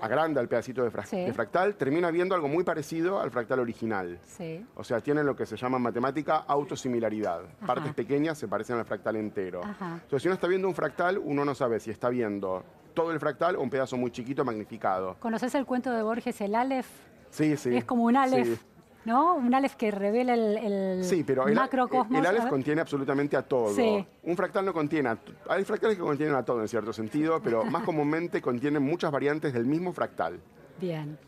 agranda 0.00 0.40
el 0.40 0.48
pedacito 0.48 0.82
de, 0.82 0.90
fra- 0.90 1.04
Sí. 1.04 1.16
de 1.24 1.32
fractal, 1.32 1.74
termina 1.76 2.10
viendo 2.10 2.34
algo 2.34 2.48
muy 2.48 2.64
parecido 2.64 3.20
al 3.20 3.30
fractal 3.30 3.60
original. 3.60 4.18
Sí. 4.24 4.64
O 4.74 4.84
sea, 4.84 5.00
tienen 5.00 5.26
lo 5.26 5.34
que 5.36 5.46
se 5.46 5.56
llama 5.56 5.76
en 5.76 5.82
matemática 5.82 6.36
autosimilaridad. 6.46 7.42
Partes 7.66 7.92
pequeñas 7.94 8.38
se 8.38 8.48
parecen 8.48 8.76
al 8.78 8.84
fractal 8.84 9.16
entero. 9.16 9.60
Ajá. 9.64 9.94
Entonces, 9.94 10.22
si 10.22 10.28
uno 10.28 10.34
está 10.34 10.46
viendo 10.46 10.68
un 10.68 10.74
fractal, 10.74 11.18
uno 11.18 11.44
no 11.44 11.54
sabe 11.54 11.80
si 11.80 11.90
está 11.90 12.08
viendo 12.08 12.64
todo 12.94 13.12
el 13.12 13.20
fractal 13.20 13.56
o 13.56 13.60
un 13.62 13.70
pedazo 13.70 13.96
muy 13.96 14.10
chiquito 14.10 14.44
magnificado. 14.44 15.16
¿Conoces 15.20 15.54
el 15.54 15.64
cuento 15.66 15.90
de 15.92 16.02
Borges, 16.02 16.40
el 16.40 16.54
Aleph? 16.54 16.88
Sí, 17.30 17.56
sí. 17.56 17.76
Es 17.76 17.84
como 17.84 18.04
un 18.04 18.16
Aleph, 18.16 18.58
Sí. 18.58 18.66
¿No? 19.04 19.34
Un 19.34 19.54
Aleph 19.54 19.74
que 19.76 19.90
revela 19.90 20.34
el, 20.34 20.56
el 20.58 21.04
Sí, 21.04 21.24
pero 21.24 21.46
el, 21.48 21.54
macrocosmos. 21.54 22.18
el 22.18 22.26
Aleph 22.26 22.42
ver. 22.44 22.50
contiene 22.50 22.80
absolutamente 22.80 23.36
a 23.36 23.42
todo. 23.42 23.74
Sí. 23.74 24.06
Un 24.22 24.36
fractal 24.36 24.64
no 24.64 24.72
contiene 24.72 25.08
a 25.08 25.18
Hay 25.48 25.64
fractales 25.64 25.96
que 25.96 26.02
contienen 26.02 26.34
a 26.34 26.44
todo 26.44 26.60
en 26.60 26.68
cierto 26.68 26.92
sentido, 26.92 27.40
pero 27.42 27.64
más 27.66 27.82
comúnmente 27.84 28.40
contienen 28.42 28.82
muchas 28.82 29.10
variantes 29.10 29.52
del 29.52 29.64
mismo 29.66 29.92
fractal. 29.92 30.38
Bien. 30.80 31.18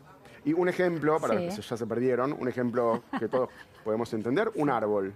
Y 0.45 0.53
un 0.53 0.67
ejemplo, 0.69 1.19
para 1.19 1.37
Sí. 1.37 1.45
los 1.45 1.55
que 1.55 1.61
ya 1.61 1.77
se 1.77 1.87
perdieron, 1.87 2.33
un 2.37 2.47
ejemplo 2.47 3.03
que 3.19 3.27
todos 3.27 3.49
podemos 3.83 4.11
entender, 4.13 4.51
un 4.55 4.69
árbol. 4.69 5.13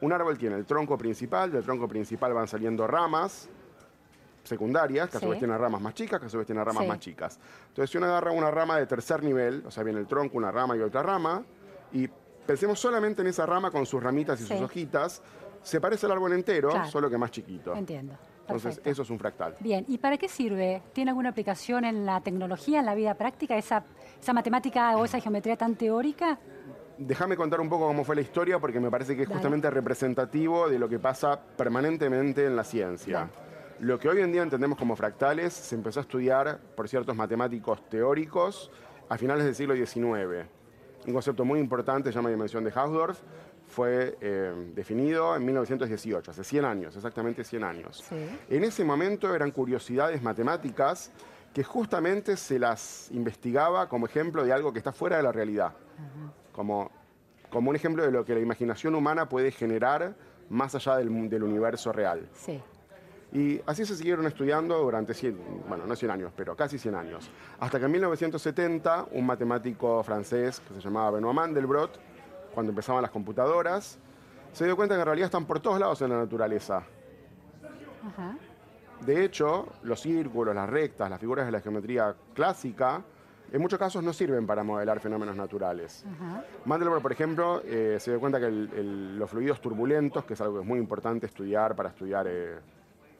Un 0.00 0.12
árbol 0.12 0.36
tiene 0.36 0.56
el 0.56 0.64
tronco 0.66 0.98
principal, 0.98 1.52
del 1.52 1.62
tronco 1.62 1.86
principal 1.86 2.32
van 2.34 2.48
saliendo 2.48 2.86
ramas, 2.88 3.48
secundarias, 4.42 5.08
que 5.08 5.18
a 5.18 5.20
su 5.20 5.28
vez 5.28 5.38
tienen 5.38 5.56
ramas 5.56 5.80
más 5.80 5.94
chicas, 5.94 6.18
que 6.18 6.26
a 6.26 6.28
su 6.28 6.38
vez 6.38 6.46
tienen 6.46 6.64
ramas 6.64 6.86
más 6.86 6.98
chicas. 6.98 7.38
Entonces, 7.68 7.90
si 7.90 7.98
uno 7.98 8.06
agarra 8.08 8.32
una 8.32 8.50
rama 8.50 8.76
de 8.78 8.86
tercer 8.86 9.22
nivel, 9.22 9.62
o 9.64 9.70
sea, 9.70 9.84
viene 9.84 10.00
el 10.00 10.06
tronco, 10.08 10.36
una 10.36 10.50
rama 10.50 10.76
y 10.76 10.80
otra 10.80 11.02
rama, 11.04 11.44
y 11.92 12.08
pensemos 12.46 12.78
solamente 12.80 13.22
en 13.22 13.28
esa 13.28 13.46
rama 13.46 13.70
con 13.70 13.86
sus 13.86 14.02
ramitas 14.02 14.40
y 14.40 14.44
Sí. 14.44 14.54
sus 14.54 14.62
hojitas, 14.62 15.22
se 15.62 15.80
parece 15.80 16.06
al 16.06 16.12
árbol 16.12 16.32
entero, 16.32 16.70
Claro. 16.70 16.88
solo 16.90 17.08
que 17.10 17.18
más 17.18 17.30
chiquito. 17.30 17.74
Entiendo. 17.74 18.14
Entonces, 18.42 18.74
Perfecto. 18.76 18.90
eso 18.90 19.02
es 19.02 19.10
un 19.10 19.18
fractal. 19.20 19.54
Bien, 19.60 19.84
¿y 19.88 19.98
para 19.98 20.18
qué 20.18 20.28
sirve? 20.28 20.82
¿Tiene 20.92 21.10
alguna 21.12 21.28
aplicación 21.28 21.84
en 21.84 22.04
la 22.04 22.20
tecnología, 22.20 22.80
en 22.80 22.86
la 22.86 22.94
vida 22.96 23.14
práctica, 23.14 23.56
esa, 23.56 23.84
esa 24.20 24.32
matemática 24.32 24.96
o 24.96 25.04
esa 25.04 25.20
geometría 25.20 25.56
tan 25.56 25.76
teórica? 25.76 26.38
Déjame 26.98 27.36
contar 27.36 27.60
un 27.60 27.68
poco 27.68 27.86
cómo 27.86 28.04
fue 28.04 28.16
la 28.16 28.20
historia 28.20 28.58
porque 28.58 28.80
me 28.80 28.90
parece 28.90 29.14
que 29.16 29.22
es 29.22 29.28
Dale. 29.28 29.38
justamente 29.38 29.70
representativo 29.70 30.68
de 30.68 30.78
lo 30.78 30.88
que 30.88 30.98
pasa 30.98 31.40
permanentemente 31.56 32.44
en 32.44 32.56
la 32.56 32.64
ciencia. 32.64 33.30
Lo 33.78 33.98
que 33.98 34.08
hoy 34.08 34.20
en 34.20 34.32
día 34.32 34.42
entendemos 34.42 34.76
como 34.76 34.94
fractales 34.96 35.52
se 35.52 35.74
empezó 35.76 36.00
a 36.00 36.02
estudiar 36.02 36.58
por 36.76 36.88
ciertos 36.88 37.16
matemáticos 37.16 37.88
teóricos 37.88 38.70
a 39.08 39.16
finales 39.16 39.44
del 39.44 39.54
siglo 39.54 39.74
XIX. 39.74 40.46
Un 41.06 41.12
concepto 41.12 41.44
muy 41.44 41.60
importante 41.60 42.10
se 42.10 42.16
llama 42.16 42.30
dimensión 42.30 42.64
de 42.64 42.72
Hausdorff. 42.74 43.20
Fue 43.66 44.18
eh, 44.20 44.72
definido 44.74 45.34
en 45.34 45.44
1918, 45.44 46.30
hace 46.30 46.44
100 46.44 46.64
años, 46.64 46.96
exactamente 46.96 47.42
100 47.42 47.64
años. 47.64 48.04
Sí. 48.08 48.16
En 48.50 48.64
ese 48.64 48.84
momento 48.84 49.34
eran 49.34 49.50
curiosidades 49.50 50.22
matemáticas 50.22 51.10
que 51.54 51.64
justamente 51.64 52.36
se 52.36 52.58
las 52.58 53.10
investigaba 53.12 53.88
como 53.88 54.06
ejemplo 54.06 54.44
de 54.44 54.52
algo 54.52 54.72
que 54.72 54.78
está 54.78 54.92
fuera 54.92 55.16
de 55.16 55.22
la 55.22 55.32
realidad 55.32 55.72
como, 56.52 56.90
como 57.50 57.70
un 57.70 57.76
ejemplo 57.76 58.04
de 58.04 58.12
lo 58.12 58.24
que 58.24 58.34
la 58.34 58.40
imaginación 58.40 58.94
humana 58.94 59.28
puede 59.28 59.50
generar 59.50 60.14
más 60.48 60.74
allá 60.74 60.96
del, 60.96 61.28
del 61.28 61.42
universo 61.42 61.92
real. 61.92 62.28
Sí. 62.34 62.60
Y 63.32 63.60
así 63.66 63.86
se 63.86 63.96
siguieron 63.96 64.26
estudiando 64.26 64.76
durante 64.78 65.14
100, 65.14 65.38
bueno, 65.68 65.86
no 65.86 65.96
100 65.96 66.10
años, 66.10 66.32
pero 66.36 66.54
casi 66.54 66.78
100 66.78 66.94
años. 66.94 67.30
Hasta 67.60 67.78
que 67.78 67.86
en 67.86 67.92
1970 67.92 69.06
un 69.12 69.24
matemático 69.24 70.02
francés 70.02 70.60
que 70.60 70.74
se 70.74 70.80
llamaba 70.80 71.18
Benoît 71.18 71.32
Mandelbrot, 71.34 71.98
cuando 72.54 72.70
empezaban 72.72 73.00
las 73.00 73.10
computadoras, 73.10 73.98
se 74.52 74.66
dio 74.66 74.76
cuenta 74.76 74.94
que 74.96 75.00
en 75.00 75.06
realidad 75.06 75.26
están 75.26 75.46
por 75.46 75.60
todos 75.60 75.80
lados 75.80 76.02
en 76.02 76.10
la 76.10 76.18
naturaleza. 76.18 76.82
Ajá. 78.06 78.36
De 79.00 79.24
hecho, 79.24 79.66
los 79.82 80.00
círculos, 80.00 80.54
las 80.54 80.68
rectas, 80.68 81.08
las 81.10 81.18
figuras 81.18 81.46
de 81.46 81.52
la 81.52 81.60
geometría 81.60 82.14
clásica, 82.34 83.02
en 83.50 83.60
muchos 83.60 83.78
casos 83.78 84.02
no 84.02 84.12
sirven 84.12 84.46
para 84.46 84.62
modelar 84.62 85.00
fenómenos 85.00 85.34
naturales. 85.36 86.04
Ajá. 86.16 86.44
Mandelbrot, 86.66 87.00
por 87.02 87.12
ejemplo, 87.12 87.62
eh, 87.64 87.96
se 87.98 88.10
dio 88.10 88.20
cuenta 88.20 88.38
que 88.38 88.46
el- 88.46 88.70
el- 88.76 89.18
los 89.18 89.28
fluidos 89.30 89.60
turbulentos, 89.60 90.24
que 90.24 90.34
es 90.34 90.40
algo 90.42 90.56
que 90.56 90.60
es 90.60 90.66
muy 90.66 90.78
importante 90.78 91.26
estudiar 91.26 91.74
para 91.74 91.88
estudiar 91.88 92.26
eh, 92.28 92.58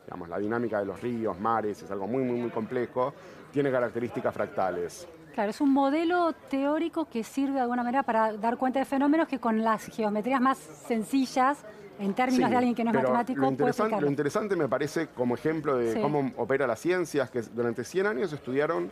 digamos, 0.04 0.28
la 0.28 0.38
dinámica 0.38 0.78
de 0.80 0.86
los 0.86 1.00
ríos, 1.00 1.38
mares, 1.38 1.82
es 1.82 1.90
algo 1.90 2.06
muy, 2.06 2.22
muy, 2.22 2.40
muy 2.40 2.50
complejo, 2.50 3.14
tiene 3.52 3.70
características 3.70 4.34
fractales. 4.34 5.06
Claro, 5.34 5.50
es 5.50 5.60
un 5.60 5.72
modelo 5.72 6.32
teórico 6.50 7.06
que 7.08 7.24
sirve 7.24 7.54
de 7.54 7.60
alguna 7.60 7.82
manera 7.82 8.02
para 8.02 8.32
dar 8.34 8.58
cuenta 8.58 8.78
de 8.80 8.84
fenómenos 8.84 9.28
que 9.28 9.38
con 9.38 9.62
las 9.62 9.86
geometrías 9.86 10.40
más 10.40 10.58
sencillas, 10.58 11.64
en 11.98 12.14
términos 12.14 12.46
Sí, 12.46 12.50
de 12.50 12.56
alguien 12.56 12.74
que 12.74 12.84
no 12.84 12.90
es 12.90 12.96
matemático, 12.96 13.36
lo 13.38 13.42
puede 13.42 13.52
interesante, 13.52 13.82
explicarlo. 13.82 14.06
lo 14.06 14.10
interesante 14.10 14.56
me 14.56 14.68
parece 14.68 15.06
como 15.08 15.34
ejemplo 15.34 15.76
de 15.76 15.92
Sí. 15.94 16.00
cómo 16.00 16.32
opera 16.36 16.66
la 16.66 16.76
ciencia 16.76 17.24
es 17.24 17.30
que 17.30 17.42
durante 17.42 17.84
100 17.84 18.06
años 18.06 18.32
estudiaron 18.32 18.90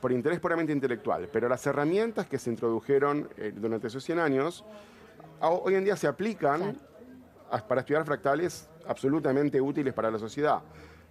por 0.00 0.12
interés 0.12 0.40
puramente 0.40 0.72
intelectual, 0.72 1.28
pero 1.32 1.48
las 1.48 1.64
herramientas 1.66 2.26
que 2.26 2.38
se 2.38 2.50
introdujeron 2.50 3.28
eh, 3.36 3.52
durante 3.54 3.88
esos 3.88 4.02
100 4.04 4.18
años 4.20 4.64
hoy 5.40 5.74
en 5.74 5.84
día 5.84 5.96
se 5.96 6.06
aplican 6.06 6.60
Claro. 6.60 6.78
a- 7.50 7.58
para 7.68 7.80
estudiar 7.82 8.04
fractales 8.04 8.68
absolutamente 8.88 9.60
útiles 9.60 9.94
para 9.94 10.10
la 10.10 10.18
sociedad. 10.18 10.60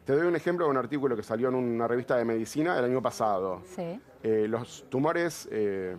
Te 0.04 0.14
doy 0.14 0.28
un 0.28 0.36
ejemplo 0.36 0.66
de 0.66 0.72
un 0.72 0.78
artículo 0.78 1.16
que 1.16 1.24
salió 1.24 1.50
en 1.50 1.56
una 1.56 1.88
revista 1.88 2.18
de 2.18 2.26
medicina 2.26 2.78
el 2.78 2.86
año 2.86 3.02
pasado. 3.02 3.62
Sí. 3.76 4.00
Eh, 4.24 4.48
los 4.48 4.86
tumores 4.90 5.48
eh, 5.52 5.96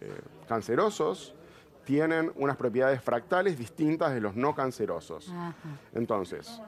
eh, 0.00 0.20
cancerosos 0.48 1.34
tienen 1.84 2.32
unas 2.36 2.56
propiedades 2.56 3.02
fractales 3.02 3.58
distintas 3.58 4.12
de 4.12 4.20
los 4.20 4.34
no 4.34 4.54
cancerosos. 4.54 5.28
Ajá. 5.30 5.54
Entonces, 5.94 6.60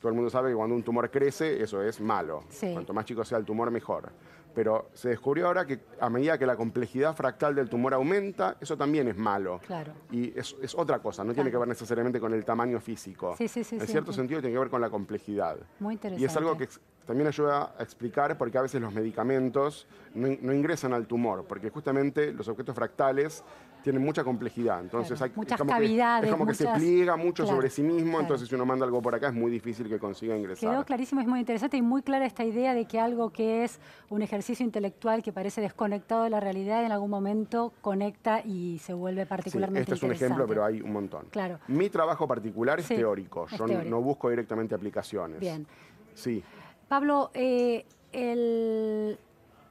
todo 0.00 0.10
el 0.10 0.14
mundo 0.14 0.30
sabe 0.30 0.50
que 0.50 0.56
cuando 0.56 0.76
un 0.76 0.82
tumor 0.82 1.10
crece, 1.10 1.60
eso 1.62 1.82
es 1.82 2.00
malo. 2.00 2.44
Sí. 2.48 2.72
Cuanto 2.72 2.92
más 2.92 3.04
chico 3.04 3.24
sea 3.24 3.38
el 3.38 3.44
tumor, 3.44 3.70
mejor. 3.70 4.10
Pero 4.54 4.90
se 4.94 5.10
descubrió 5.10 5.46
ahora 5.46 5.66
que 5.66 5.78
a 6.00 6.10
medida 6.10 6.38
que 6.38 6.46
la 6.46 6.56
complejidad 6.56 7.14
fractal 7.14 7.54
del 7.54 7.68
tumor 7.68 7.94
aumenta, 7.94 8.56
eso 8.60 8.76
también 8.76 9.08
es 9.08 9.16
malo. 9.16 9.60
Claro. 9.66 9.92
Y 10.10 10.36
es, 10.38 10.56
es 10.60 10.74
otra 10.74 10.98
cosa, 10.98 11.22
no 11.24 11.32
tiene 11.34 11.50
que 11.50 11.56
ver 11.56 11.68
necesariamente 11.68 12.18
con 12.18 12.32
el 12.32 12.44
tamaño 12.44 12.80
físico. 12.80 13.34
Sí, 13.36 13.46
sí, 13.46 13.62
sí, 13.62 13.76
en 13.76 13.82
sí, 13.82 13.92
cierto 13.92 14.12
sentido 14.12 14.40
tiene 14.40 14.54
que 14.54 14.60
ver 14.60 14.70
con 14.70 14.80
la 14.80 14.90
complejidad. 14.90 15.58
Muy 15.78 15.94
interesante. 15.94 16.22
Y 16.22 16.24
es 16.24 16.36
algo 16.36 16.56
que 16.56 16.68
también 17.06 17.28
ayuda 17.28 17.74
a 17.78 17.82
explicar 17.82 18.36
porque 18.36 18.58
a 18.58 18.62
veces 18.62 18.80
los 18.80 18.92
medicamentos 18.92 19.86
no 20.14 20.52
ingresan 20.52 20.92
al 20.92 21.06
tumor, 21.06 21.44
porque 21.46 21.70
justamente 21.70 22.32
los 22.32 22.48
objetos 22.48 22.74
fractales 22.74 23.44
tienen 23.82 24.02
mucha 24.02 24.24
complejidad. 24.24 24.80
Entonces 24.80 25.16
Claro, 25.18 25.32
hay, 25.32 25.36
muchas 25.36 25.52
es 25.52 25.58
como 25.58 25.70
cavidades, 25.72 26.22
Que, 26.22 26.26
es 26.28 26.32
como 26.32 26.46
que 26.46 26.54
se 26.54 26.66
pliega 26.68 27.16
mucho 27.16 27.42
claro, 27.44 27.56
sobre 27.56 27.70
sí 27.70 27.82
mismo, 27.82 28.10
claro. 28.10 28.20
entonces 28.22 28.48
si 28.48 28.54
uno 28.54 28.66
manda 28.66 28.84
algo 28.84 29.00
por 29.00 29.14
acá 29.14 29.28
es 29.28 29.34
muy 29.34 29.50
difícil 29.50 29.88
que 29.88 29.98
consiga 29.98 30.36
ingresar. 30.36 30.70
Quedó 30.70 30.84
clarísimo, 30.84 31.20
es 31.20 31.26
muy 31.26 31.40
interesante 31.40 31.76
y 31.76 31.82
muy 31.82 32.02
clara 32.02 32.26
esta 32.26 32.44
idea 32.44 32.74
de 32.74 32.84
que 32.86 32.98
algo 33.00 33.30
que 33.30 33.64
es 33.64 33.80
un 34.10 34.22
ejercicio 34.22 34.64
intelectual 34.64 35.22
que 35.22 35.32
parece 35.32 35.60
desconectado 35.60 36.24
de 36.24 36.30
la 36.30 36.40
realidad 36.40 36.84
en 36.84 36.92
algún 36.92 37.10
momento 37.10 37.72
conecta 37.80 38.40
y 38.44 38.78
se 38.78 38.92
vuelve 38.94 39.22
Sí, 39.22 39.28
particularmente 39.28 39.80
este 39.82 39.94
es 39.94 40.02
un 40.02 40.12
ejemplo, 40.12 40.46
pero 40.46 40.64
hay 40.64 40.80
un 40.80 40.92
montón. 40.92 41.26
Claro. 41.30 41.58
Mi 41.68 41.88
trabajo 41.90 42.26
particular 42.26 42.78
es 42.80 42.86
Sí, 42.86 42.96
teórico. 42.96 43.46
es 43.50 43.58
Yo 43.58 43.66
teórico. 43.66 43.90
no 43.90 44.00
busco 44.02 44.30
directamente 44.30 44.74
aplicaciones. 44.74 45.40
Bien. 45.40 45.66
Sí. 46.14 46.42
Pablo, 46.88 47.30
eh, 47.34 47.84
el- 48.12 49.18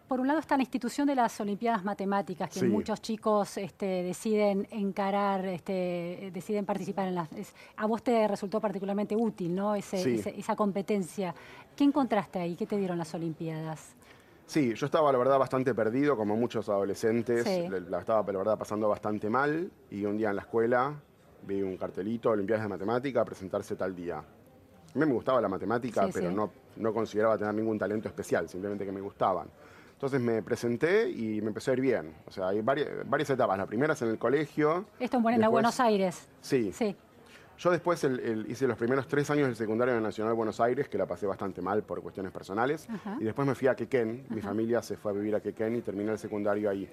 por 0.07 0.19
un 0.21 0.27
lado 0.27 0.39
está 0.39 0.55
la 0.55 0.63
institución 0.63 1.05
de 1.07 1.15
las 1.15 1.39
Olimpiadas 1.41 1.83
Matemáticas, 1.83 2.49
que 2.49 2.61
Sí. 2.61 2.67
muchos 2.67 3.01
chicos 3.01 3.57
este, 3.57 3.85
deciden 4.03 4.67
encarar, 4.71 5.45
este, 5.45 6.31
deciden 6.33 6.65
participar 6.65 7.07
en 7.09 7.15
las... 7.15 7.31
es- 7.33 7.53
a 7.75 7.85
vos 7.85 8.01
te 8.03 8.27
resultó 8.27 8.61
particularmente 8.61 9.15
útil, 9.17 9.53
¿no? 9.53 9.75
Ese- 9.75 9.97
Sí. 9.97 10.15
ese- 10.15 10.39
esa 10.39 10.55
competencia. 10.55 11.35
¿Qué 11.75 11.83
encontraste 11.83 12.39
ahí? 12.39 12.55
¿Qué 12.55 12.65
te 12.65 12.77
dieron 12.77 12.97
las 12.97 13.13
Olimpiadas? 13.13 13.95
Sí, 14.45 14.73
yo 14.75 14.85
estaba, 14.85 15.11
la 15.11 15.17
verdad, 15.17 15.37
bastante 15.37 15.75
perdido, 15.75 16.15
como 16.15 16.37
muchos 16.37 16.69
adolescentes. 16.69 17.43
Sí. 17.43 17.67
La 17.89 17.99
estaba, 17.99 18.23
la 18.31 18.37
verdad, 18.37 18.57
pasando 18.57 18.87
bastante 18.87 19.29
mal. 19.29 19.69
Y 19.91 20.05
un 20.05 20.17
día 20.17 20.29
en 20.29 20.37
la 20.37 20.43
escuela 20.43 20.93
vi 21.45 21.61
un 21.61 21.75
cartelito, 21.75 22.29
Olimpiadas 22.29 22.63
de 22.63 22.69
Matemática, 22.69 23.21
a 23.21 23.25
presentarse 23.25 23.75
tal 23.75 23.93
día. 23.93 24.19
A 24.19 24.97
mí 24.99 25.05
me 25.05 25.11
gustaba 25.13 25.41
la 25.41 25.49
matemática, 25.49 26.05
Sí, 26.05 26.11
pero. 26.13 26.31
No, 26.31 26.49
no 26.77 26.93
consideraba 26.93 27.37
tener 27.37 27.53
ningún 27.55 27.77
talento 27.77 28.07
especial, 28.07 28.47
simplemente 28.47 28.85
que 28.85 28.91
me 28.93 29.01
gustaban. 29.01 29.49
Entonces 29.97 30.21
me 30.21 30.43
presenté 30.43 31.09
y 31.09 31.41
me 31.41 31.47
empecé 31.47 31.71
a 31.71 31.73
ir 31.73 31.81
bien. 31.81 32.13
O 32.27 32.31
sea, 32.31 32.49
hay 32.49 32.61
varias, 32.61 32.87
varias 33.09 33.31
etapas. 33.31 33.57
La 33.57 33.65
primera 33.65 33.93
es 33.93 34.01
en 34.03 34.09
el 34.09 34.19
colegio. 34.19 34.85
Esto 34.99 35.17
en, 35.17 35.23
Después- 35.41 35.51
Buenos 35.51 35.79
Aires. 35.79 36.27
Sí. 36.39 36.71
Sí. 36.71 36.95
Yo 37.57 37.71
después 37.71 38.03
el- 38.03 38.19
el- 38.19 38.51
hice 38.51 38.67
los 38.67 38.77
primeros 38.77 39.07
tres 39.07 39.27
años 39.31 39.47
del 39.47 39.55
secundario 39.55 39.95
en 39.95 40.03
la 40.03 40.09
Nacional 40.09 40.33
de 40.33 40.37
Buenos 40.37 40.61
Aires, 40.61 40.87
que 40.87 40.99
la 40.99 41.07
pasé 41.07 41.25
bastante 41.25 41.63
mal 41.63 41.81
por 41.81 42.03
cuestiones 42.03 42.31
personales. 42.31 42.87
Ajá. 42.87 43.17
Y 43.19 43.23
después 43.23 43.47
me 43.47 43.55
fui 43.55 43.67
a 43.67 43.75
Quequén. 43.75 44.27
Mi 44.29 44.39
familia 44.39 44.83
se 44.83 44.97
fue 44.97 45.11
a 45.11 45.15
vivir 45.15 45.33
a 45.35 45.39
Quequén 45.39 45.75
y 45.75 45.81
terminé 45.81 46.11
el 46.11 46.19
secundario 46.19 46.69
ahí. 46.69 46.87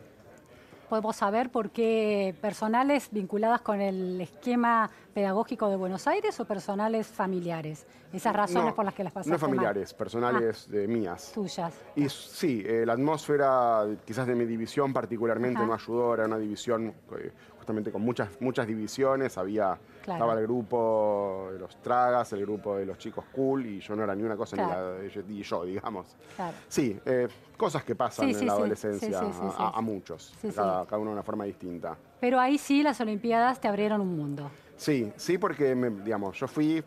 ¿Podemos 0.88 1.17
saber 1.17 1.50
por 1.50 1.71
qué 1.71 2.35
personales 2.41 3.09
vinculadas 3.11 3.61
con 3.62 3.81
el 3.81 4.21
esquema 4.21 4.91
pedagógico 5.14 5.69
de 5.69 5.76
Buenos 5.76 6.07
Aires 6.07 6.38
o 6.41 6.45
personales 6.45 7.07
familiares? 7.07 7.87
Esas 8.12 8.35
razones 8.37 8.67
No, 8.67 8.75
por 8.75 8.85
las 8.85 8.95
que 8.95 9.03
las 9.03 9.12
pasaste 9.12 9.31
No 9.31 9.37
mal. 9.37 9.38
Ah. 9.38 9.47
familiares, 9.47 9.95
personales 9.95 10.69
de 10.71 10.87
mías. 10.87 11.33
Tuyas. 11.35 11.73
Y 11.97 12.09
sí, 12.09 12.62
eh, 12.64 12.85
la 12.87 12.93
atmósfera 12.93 13.85
quizás 14.05 14.26
de 14.26 14.35
mi 14.35 14.45
división 14.45 14.93
particularmente 14.93 15.59
Ajá. 15.59 15.67
no 15.67 15.75
ayudó, 15.75 16.14
era 16.14 16.26
una 16.26 16.38
división 16.38 16.95
eh, 17.19 17.33
justamente 17.57 17.91
con 17.91 18.03
muchas, 18.03 18.29
muchas 18.41 18.67
divisiones, 18.67 19.37
había, 19.38 19.79
Claro. 20.05 20.19
estaba 20.25 20.39
el 20.39 20.47
grupo 20.47 21.49
de 21.53 21.59
los 21.59 21.77
tragas, 21.81 22.31
el 22.35 22.43
grupo 22.43 22.77
de 22.77 22.85
los 22.85 22.99
chicos 22.99 23.25
cool 23.33 23.65
y 23.67 23.81
yo 23.81 23.97
no 23.97 24.05
era 24.05 24.15
ni 24.15 24.23
una 24.23 24.37
cosa 24.37 24.55
Claro. 24.57 24.99
ni 25.03 25.09
la 25.09 25.23
de 25.23 25.43
yo, 25.43 25.65
digamos. 25.65 26.15
Claro. 26.37 26.55
Sí, 26.69 26.99
eh, 27.07 27.27
cosas 27.57 27.85
que 27.85 27.95
pasan 27.95 28.29
Sí, 28.33 28.41
en 28.41 28.47
la 28.47 28.53
adolescencia 28.53 29.21
a- 29.57 29.81
muchos, 29.81 30.35
cada, 30.55 30.85
cada 30.85 30.99
uno 30.99 31.11
de 31.11 31.15
una 31.15 31.23
forma 31.23 31.45
distinta. 31.45 31.97
Pero 32.21 32.39
ahí 32.39 32.59
sí 32.59 32.83
las 32.83 33.01
Olimpiadas 33.01 33.61
te 33.61 33.69
abrieron 33.69 34.01
un 34.03 34.15
mundo. 34.17 34.51
Sí, 34.77 35.11
sí, 35.17 35.39
porque 35.39 35.75
me- 35.75 35.91
digamos, 35.91 36.39
yo 36.39 36.47
fui 36.49 36.83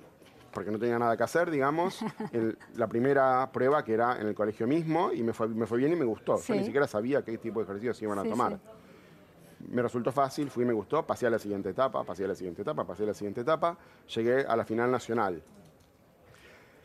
porque 0.53 0.71
no 0.71 0.79
tenía 0.79 0.97
nada 0.97 1.15
que 1.15 1.23
hacer, 1.23 1.49
digamos, 1.51 1.99
en 2.33 2.57
la 2.75 2.87
primera 2.87 3.49
prueba 3.51 3.83
que 3.83 3.93
era 3.93 4.19
en 4.19 4.27
el 4.27 4.33
colegio 4.35 4.65
mismo 4.67 5.11
y 5.11 5.21
me 5.23 5.33
fue, 5.33 5.47
me 5.47 5.65
fue 5.67 5.77
bien 5.79 5.93
y 5.93 5.95
me 5.95 6.05
gustó. 6.05 6.39
Yo 6.41 6.55
ni 6.55 6.63
siquiera 6.63 6.87
sabía 6.87 7.23
qué 7.23 7.37
tipo 7.37 7.59
de 7.59 7.65
ejercicios 7.65 8.01
iban 8.01 8.19
a 8.19 8.23
tomar. 8.23 8.59
Me 9.71 9.81
resultó 9.81 10.11
fácil, 10.11 10.49
fui 10.49 10.63
y 10.63 10.67
me 10.67 10.73
gustó, 10.73 11.05
pasé 11.05 11.25
a 11.27 11.29
la 11.29 11.39
siguiente 11.39 11.69
etapa, 11.69 12.03
pasé 12.03 12.25
a 12.25 12.27
la 12.27 12.35
siguiente 12.35 12.61
etapa, 12.61 12.85
pasé 12.85 13.03
a 13.03 13.07
la 13.07 13.13
siguiente 13.13 13.41
etapa, 13.41 13.77
llegué 14.15 14.41
a 14.45 14.55
la 14.55 14.63
final 14.65 14.91
nacional. 14.91 15.41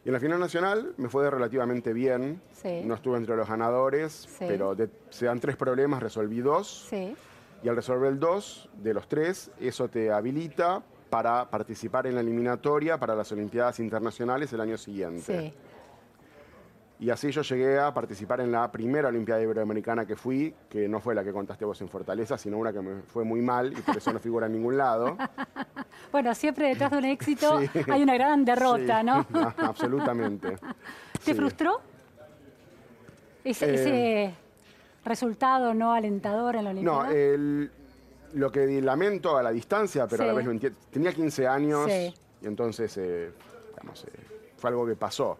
Y 0.04 0.08
en 0.08 0.14
la 0.14 0.20
final 0.20 0.40
nacional 0.40 0.94
me 0.96 1.08
fue 1.08 1.30
relativamente 1.30 1.92
bien, 1.92 2.40
Sí. 2.52 2.82
no 2.84 2.94
estuve 2.94 3.18
entre 3.18 3.36
los 3.36 3.48
ganadores, 3.48 4.12
Sí. 4.12 4.46
pero 4.48 4.74
de- 4.74 4.90
se 5.10 5.26
dan 5.26 5.38
tres 5.38 5.56
problemas, 5.56 6.02
resolví 6.02 6.40
dos. 6.40 6.86
Sí. 6.88 7.14
Y 7.62 7.68
al 7.68 7.76
resolver 7.76 8.10
el 8.10 8.18
2 8.18 8.68
de 8.82 8.94
los 8.94 9.06
tres, 9.06 9.52
eso 9.60 9.88
te 9.88 10.10
habilita 10.10 10.82
para 11.10 11.48
participar 11.50 12.06
en 12.08 12.14
la 12.16 12.20
eliminatoria 12.22 12.98
para 12.98 13.14
las 13.14 13.30
Olimpiadas 13.30 13.78
Internacionales 13.78 14.52
el 14.52 14.60
año 14.60 14.76
siguiente. 14.78 15.54
Y 17.02 17.10
así 17.10 17.32
yo 17.32 17.42
llegué 17.42 17.80
a 17.80 17.92
participar 17.92 18.42
en 18.42 18.52
la 18.52 18.70
primera 18.70 19.08
Olimpiada 19.08 19.42
Iberoamericana 19.42 20.06
que 20.06 20.14
fui, 20.14 20.54
que 20.70 20.86
no 20.86 21.00
fue 21.00 21.16
la 21.16 21.24
que 21.24 21.32
contaste 21.32 21.64
vos 21.64 21.80
en 21.80 21.88
Fortaleza, 21.88 22.38
sino 22.38 22.58
una 22.58 22.72
que 22.72 22.80
me 22.80 23.02
fue 23.02 23.24
muy 23.24 23.42
mal 23.42 23.72
y 23.76 23.82
por 23.82 23.96
eso 23.96 24.12
no 24.12 24.20
figura 24.20 24.46
en 24.46 24.52
ningún 24.52 24.76
lado. 24.76 25.16
bueno, 26.12 26.32
siempre 26.32 26.68
detrás 26.68 26.92
de 26.92 26.98
un 26.98 27.04
éxito 27.06 27.58
hay 27.90 28.04
una 28.04 28.14
gran 28.14 28.44
derrota, 28.44 29.02
¿no? 29.02 29.26
absolutamente. 29.56 30.56
¿Te 31.24 31.34
frustró? 31.34 31.80
Ese, 33.42 34.26
eh, 34.26 34.34
resultado 35.04 35.74
no 35.74 35.92
alentador 35.92 36.54
en 36.54 36.64
la 36.64 36.70
Olimpiada. 36.70 37.06
No, 37.06 37.10
el, 37.10 37.70
lo 38.34 38.52
que 38.52 38.80
lamento 38.80 39.36
a 39.36 39.42
la 39.42 39.50
distancia, 39.50 40.06
pero 40.06 40.22
a 40.22 40.26
la 40.28 40.34
vez 40.34 40.46
lo 40.46 40.52
entiendo. 40.52 40.78
Tenía 40.88 41.12
15 41.12 41.48
años 41.48 41.90
y 41.90 42.46
entonces, 42.46 42.96
eh, 42.96 43.32
digamos, 43.70 44.04
eh, 44.04 44.10
fue 44.56 44.70
algo 44.70 44.86
que 44.86 44.94
pasó. 44.94 45.36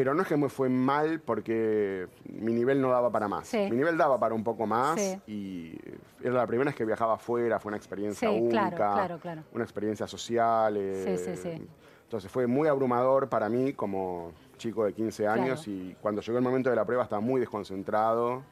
Pero 0.00 0.14
no 0.14 0.22
es 0.22 0.28
que 0.28 0.36
me 0.38 0.48
fue 0.48 0.70
mal 0.70 1.20
porque 1.20 2.06
mi 2.24 2.54
nivel 2.54 2.80
no 2.80 2.88
daba 2.88 3.12
para 3.12 3.28
más. 3.28 3.52
Mi 3.52 3.76
nivel 3.76 3.98
daba 3.98 4.18
para 4.18 4.34
un 4.34 4.42
poco 4.42 4.66
más 4.66 4.98
y 5.26 5.76
era 6.24 6.32
la 6.32 6.46
primera 6.46 6.70
vez 6.70 6.74
que 6.74 6.86
viajaba 6.86 7.16
afuera, 7.16 7.60
fue 7.60 7.68
una 7.68 7.76
experiencia 7.76 8.30
única, 8.30 9.18
una 9.52 9.62
experiencia 9.62 10.06
social. 10.06 10.74
Eh, 10.78 11.60
entonces 12.04 12.32
fue 12.32 12.46
muy 12.46 12.66
abrumador 12.66 13.28
para 13.28 13.50
mí 13.50 13.74
como 13.74 14.32
chico 14.56 14.86
de 14.86 14.94
15 14.94 15.28
años 15.28 15.68
y 15.68 15.94
cuando 16.00 16.22
llegó 16.22 16.38
el 16.38 16.44
momento 16.44 16.70
de 16.70 16.76
la 16.76 16.86
prueba 16.86 17.02
estaba 17.02 17.20
muy 17.20 17.38
desconcentrado 17.38 18.42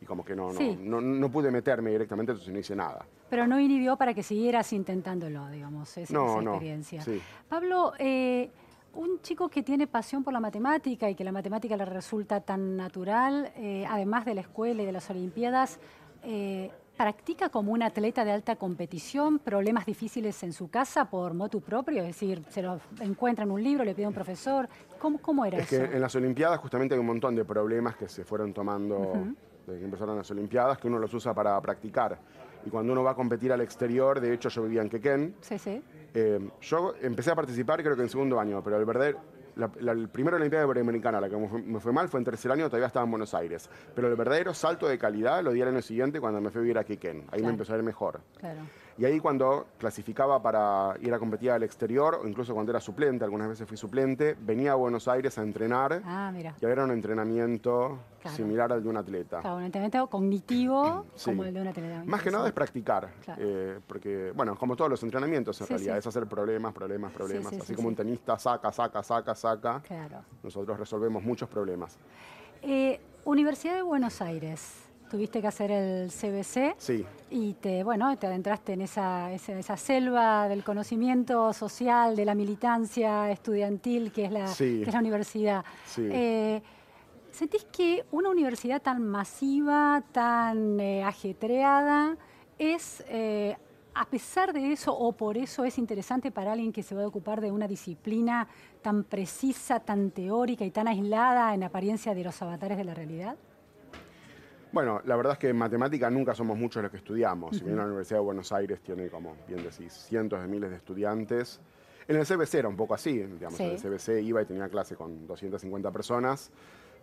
y 0.00 0.06
como 0.06 0.24
que 0.24 0.34
no, 0.34 0.54
no, 0.54 1.02
no, 1.02 1.30
pude 1.30 1.50
meterme 1.50 1.90
directamente, 1.90 2.32
entonces 2.32 2.50
no 2.50 2.58
hice 2.58 2.74
nada. 2.74 3.04
Pero 3.28 3.46
no 3.46 3.60
inhibió 3.60 3.98
para 3.98 4.14
que 4.14 4.22
siguieras 4.22 4.72
intentándolo, 4.72 5.50
digamos, 5.50 5.98
esa, 5.98 6.14
esa 6.14 6.40
experiencia. 6.40 7.04
Pablo, 7.46 7.92
eh, 7.98 8.50
un 8.96 9.20
chico 9.22 9.48
que 9.48 9.62
tiene 9.62 9.86
pasión 9.86 10.24
por 10.24 10.32
la 10.32 10.40
matemática 10.40 11.08
y 11.08 11.14
que 11.14 11.24
la 11.24 11.32
matemática 11.32 11.76
le 11.76 11.84
resulta 11.84 12.40
tan 12.40 12.76
natural, 12.76 13.52
eh, 13.56 13.84
además 13.88 14.24
de 14.24 14.34
la 14.34 14.40
escuela 14.42 14.82
y 14.82 14.86
de 14.86 14.92
las 14.92 15.10
Olimpiadas, 15.10 15.78
eh, 16.22 16.70
¿practica 16.96 17.48
como 17.48 17.72
un 17.72 17.82
atleta 17.82 18.24
de 18.24 18.32
alta 18.32 18.56
competición 18.56 19.38
problemas 19.38 19.86
difíciles 19.86 20.42
en 20.42 20.52
su 20.52 20.68
casa 20.68 21.06
por 21.06 21.34
motu 21.34 21.60
propio? 21.60 22.02
Es 22.02 22.08
decir, 22.08 22.42
se 22.50 22.62
lo 22.62 22.80
encuentra 23.00 23.44
en 23.44 23.50
un 23.50 23.62
libro, 23.62 23.84
le 23.84 23.94
pide 23.94 24.06
a 24.06 24.08
un 24.08 24.14
profesor. 24.14 24.68
¿Cómo, 24.98 25.18
cómo 25.18 25.44
era 25.44 25.58
es 25.58 25.72
eso? 25.72 25.88
que 25.88 25.96
en 25.96 26.00
las 26.00 26.14
Olimpiadas 26.14 26.58
justamente 26.60 26.94
hay 26.94 27.00
un 27.00 27.06
montón 27.06 27.34
de 27.34 27.44
problemas 27.44 27.96
que 27.96 28.08
se 28.08 28.24
fueron 28.24 28.52
tomando 28.52 29.34
desde 29.66 29.78
que 29.78 29.84
empezaron 29.84 30.16
las 30.16 30.30
Olimpiadas 30.30 30.78
que 30.78 30.88
uno 30.88 30.98
los 30.98 31.12
usa 31.14 31.34
para 31.34 31.60
practicar. 31.60 32.18
Y 32.66 32.70
cuando 32.70 32.92
uno 32.92 33.02
va 33.02 33.12
a 33.12 33.14
competir 33.14 33.52
al 33.52 33.60
exterior, 33.60 34.20
de 34.20 34.32
hecho 34.32 34.48
yo 34.48 34.62
vivía 34.62 34.82
en 34.82 34.88
Quequén. 34.88 35.36
Sí, 35.40 35.58
sí. 35.58 35.82
Eh, 36.14 36.50
yo 36.60 36.94
empecé 37.00 37.30
a 37.30 37.34
participar 37.34 37.82
creo 37.82 37.96
que 37.96 38.02
en 38.02 38.08
segundo 38.08 38.38
año, 38.40 38.62
pero 38.62 38.78
el 38.78 38.84
verdadero, 38.84 39.20
la, 39.56 39.70
la, 39.80 40.08
primera 40.08 40.36
Olimpiada 40.36 40.64
Iberoamericana, 40.64 41.20
la 41.20 41.28
que 41.28 41.36
me 41.36 41.80
fue, 41.80 41.92
mal, 41.92 42.08
fue 42.08 42.20
en 42.20 42.24
tercer 42.24 42.50
año, 42.50 42.66
todavía 42.66 42.86
estaba 42.86 43.04
en 43.04 43.10
Buenos 43.10 43.34
Aires. 43.34 43.68
Pero 43.94 44.08
el 44.08 44.16
verdadero 44.16 44.54
salto 44.54 44.88
de 44.88 44.98
calidad 44.98 45.42
lo 45.42 45.52
di 45.52 45.60
el 45.60 45.68
año 45.68 45.82
siguiente 45.82 46.20
cuando 46.20 46.40
me 46.40 46.50
fui 46.50 46.60
a 46.60 46.62
vivir 46.62 46.78
a 46.78 46.84
Quequén. 46.84 47.24
Ahí 47.30 47.42
me 47.42 47.50
empezó 47.50 47.74
a 47.74 47.76
ir 47.76 47.82
mejor. 47.82 48.20
Claro. 48.38 48.60
Y 48.96 49.04
ahí 49.04 49.18
cuando 49.18 49.66
clasificaba 49.78 50.40
para 50.40 50.94
ir 51.00 51.12
a 51.12 51.18
competir 51.18 51.50
al 51.50 51.62
exterior, 51.62 52.20
o 52.22 52.28
incluso 52.28 52.54
cuando 52.54 52.70
era 52.70 52.80
suplente, 52.80 53.24
algunas 53.24 53.48
veces 53.48 53.66
fui 53.66 53.76
suplente, 53.76 54.36
venía 54.40 54.72
a 54.72 54.74
Buenos 54.76 55.08
Aires 55.08 55.36
a 55.38 55.42
entrenar. 55.42 56.00
Ah, 56.04 56.30
mira. 56.32 56.54
Y 56.60 56.64
era 56.64 56.84
un 56.84 56.92
entrenamiento 56.92 57.98
similar 58.34 58.72
al 58.72 58.82
de 58.82 58.88
un 58.88 58.96
atleta. 58.96 59.40
Claro, 59.40 59.56
un 59.56 59.64
entrenamiento 59.64 60.06
cognitivo 60.06 61.06
como 61.24 61.44
el 61.44 61.52
de 61.52 61.60
un 61.60 61.66
atleta. 61.66 62.02
Más 62.04 62.22
que 62.22 62.30
nada 62.30 62.46
es 62.46 62.52
practicar. 62.52 63.10
Eh, 63.36 63.80
porque, 63.86 64.32
bueno, 64.34 64.56
como 64.56 64.76
todos 64.76 64.90
los 64.90 65.02
entrenamientos 65.02 65.60
en 65.60 65.66
realidad, 65.66 65.98
es 65.98 66.06
hacer 66.06 66.26
problemas, 66.26 66.72
problemas, 66.72 67.12
problemas. 67.12 67.52
Así 67.52 67.74
como 67.74 67.88
un 67.88 67.96
tenista 67.96 68.38
saca, 68.38 68.70
saca, 68.70 69.02
saca, 69.02 69.34
saca. 69.34 69.80
Claro. 69.80 70.22
Nosotros 70.42 70.78
resolvemos 70.78 71.22
muchos 71.22 71.48
problemas. 71.48 71.98
Eh, 72.62 73.00
Universidad 73.24 73.74
de 73.74 73.82
Buenos 73.82 74.20
Aires 74.20 74.83
tuviste 75.10 75.40
que 75.40 75.46
hacer 75.46 75.70
el 75.70 76.10
CBC 76.10 76.74
sí. 76.78 77.04
y 77.30 77.54
te, 77.54 77.82
bueno, 77.84 78.16
te 78.16 78.26
adentraste 78.26 78.72
en 78.72 78.82
esa, 78.82 79.32
esa, 79.32 79.76
selva 79.76 80.48
del 80.48 80.64
conocimiento 80.64 81.52
social, 81.52 82.16
de 82.16 82.24
la 82.24 82.34
militancia 82.34 83.30
estudiantil 83.30 84.12
que 84.12 84.26
es 84.26 84.32
la, 84.32 84.44
es 84.50 84.92
la 84.92 84.98
universidad. 84.98 85.64
Eh, 85.98 86.62
¿Sentís 87.30 87.64
que 87.64 88.04
una 88.12 88.30
universidad 88.30 88.80
tan 88.80 89.02
masiva, 89.02 90.04
tan 90.12 90.78
eh, 90.78 91.02
ajetreada, 91.02 92.16
es, 92.58 93.04
eh, 93.08 93.56
a 93.92 94.04
pesar 94.06 94.52
de 94.52 94.72
eso 94.72 94.96
o 94.96 95.12
por 95.12 95.36
eso 95.36 95.64
es 95.64 95.78
interesante 95.78 96.30
para 96.30 96.52
alguien 96.52 96.72
que 96.72 96.84
se 96.84 96.94
va 96.94 97.02
a 97.02 97.06
ocupar 97.08 97.40
de 97.40 97.50
una 97.50 97.66
disciplina 97.66 98.46
tan 98.82 99.02
precisa, 99.02 99.80
tan 99.80 100.12
teórica 100.12 100.64
y 100.64 100.70
tan 100.70 100.86
aislada 100.86 101.52
en 101.54 101.64
apariencia 101.64 102.14
de 102.14 102.22
los 102.22 102.40
avatares 102.40 102.78
de 102.78 102.84
la 102.84 102.94
realidad? 102.94 103.36
Bueno, 104.74 105.00
la 105.04 105.14
verdad 105.14 105.34
es 105.34 105.38
que 105.38 105.48
en 105.48 105.56
matemática 105.56 106.10
nunca 106.10 106.34
somos 106.34 106.58
muchos 106.58 106.82
los 106.82 106.90
que 106.90 106.98
estudiamos. 106.98 107.56
Si 107.56 107.64
bien 107.64 107.76
la 107.76 107.84
Universidad 107.84 108.18
de 108.18 108.24
Buenos 108.24 108.50
Aires 108.50 108.80
tiene, 108.80 109.08
como 109.08 109.36
bien 109.46 109.62
decís, 109.62 109.92
cientos 109.92 110.40
de 110.42 110.48
miles 110.48 110.70
de 110.70 110.76
estudiantes. 110.76 111.60
En 112.08 112.16
el 112.16 112.26
CBC 112.26 112.54
era 112.54 112.68
un 112.68 112.76
poco 112.76 112.92
así, 112.92 113.16
digamos, 113.18 113.58
en 113.60 113.70
el 113.70 113.80
CBC 113.80 114.20
iba 114.24 114.42
y 114.42 114.44
tenía 114.46 114.68
clase 114.68 114.96
con 114.96 115.28
250 115.28 115.90
personas, 115.92 116.50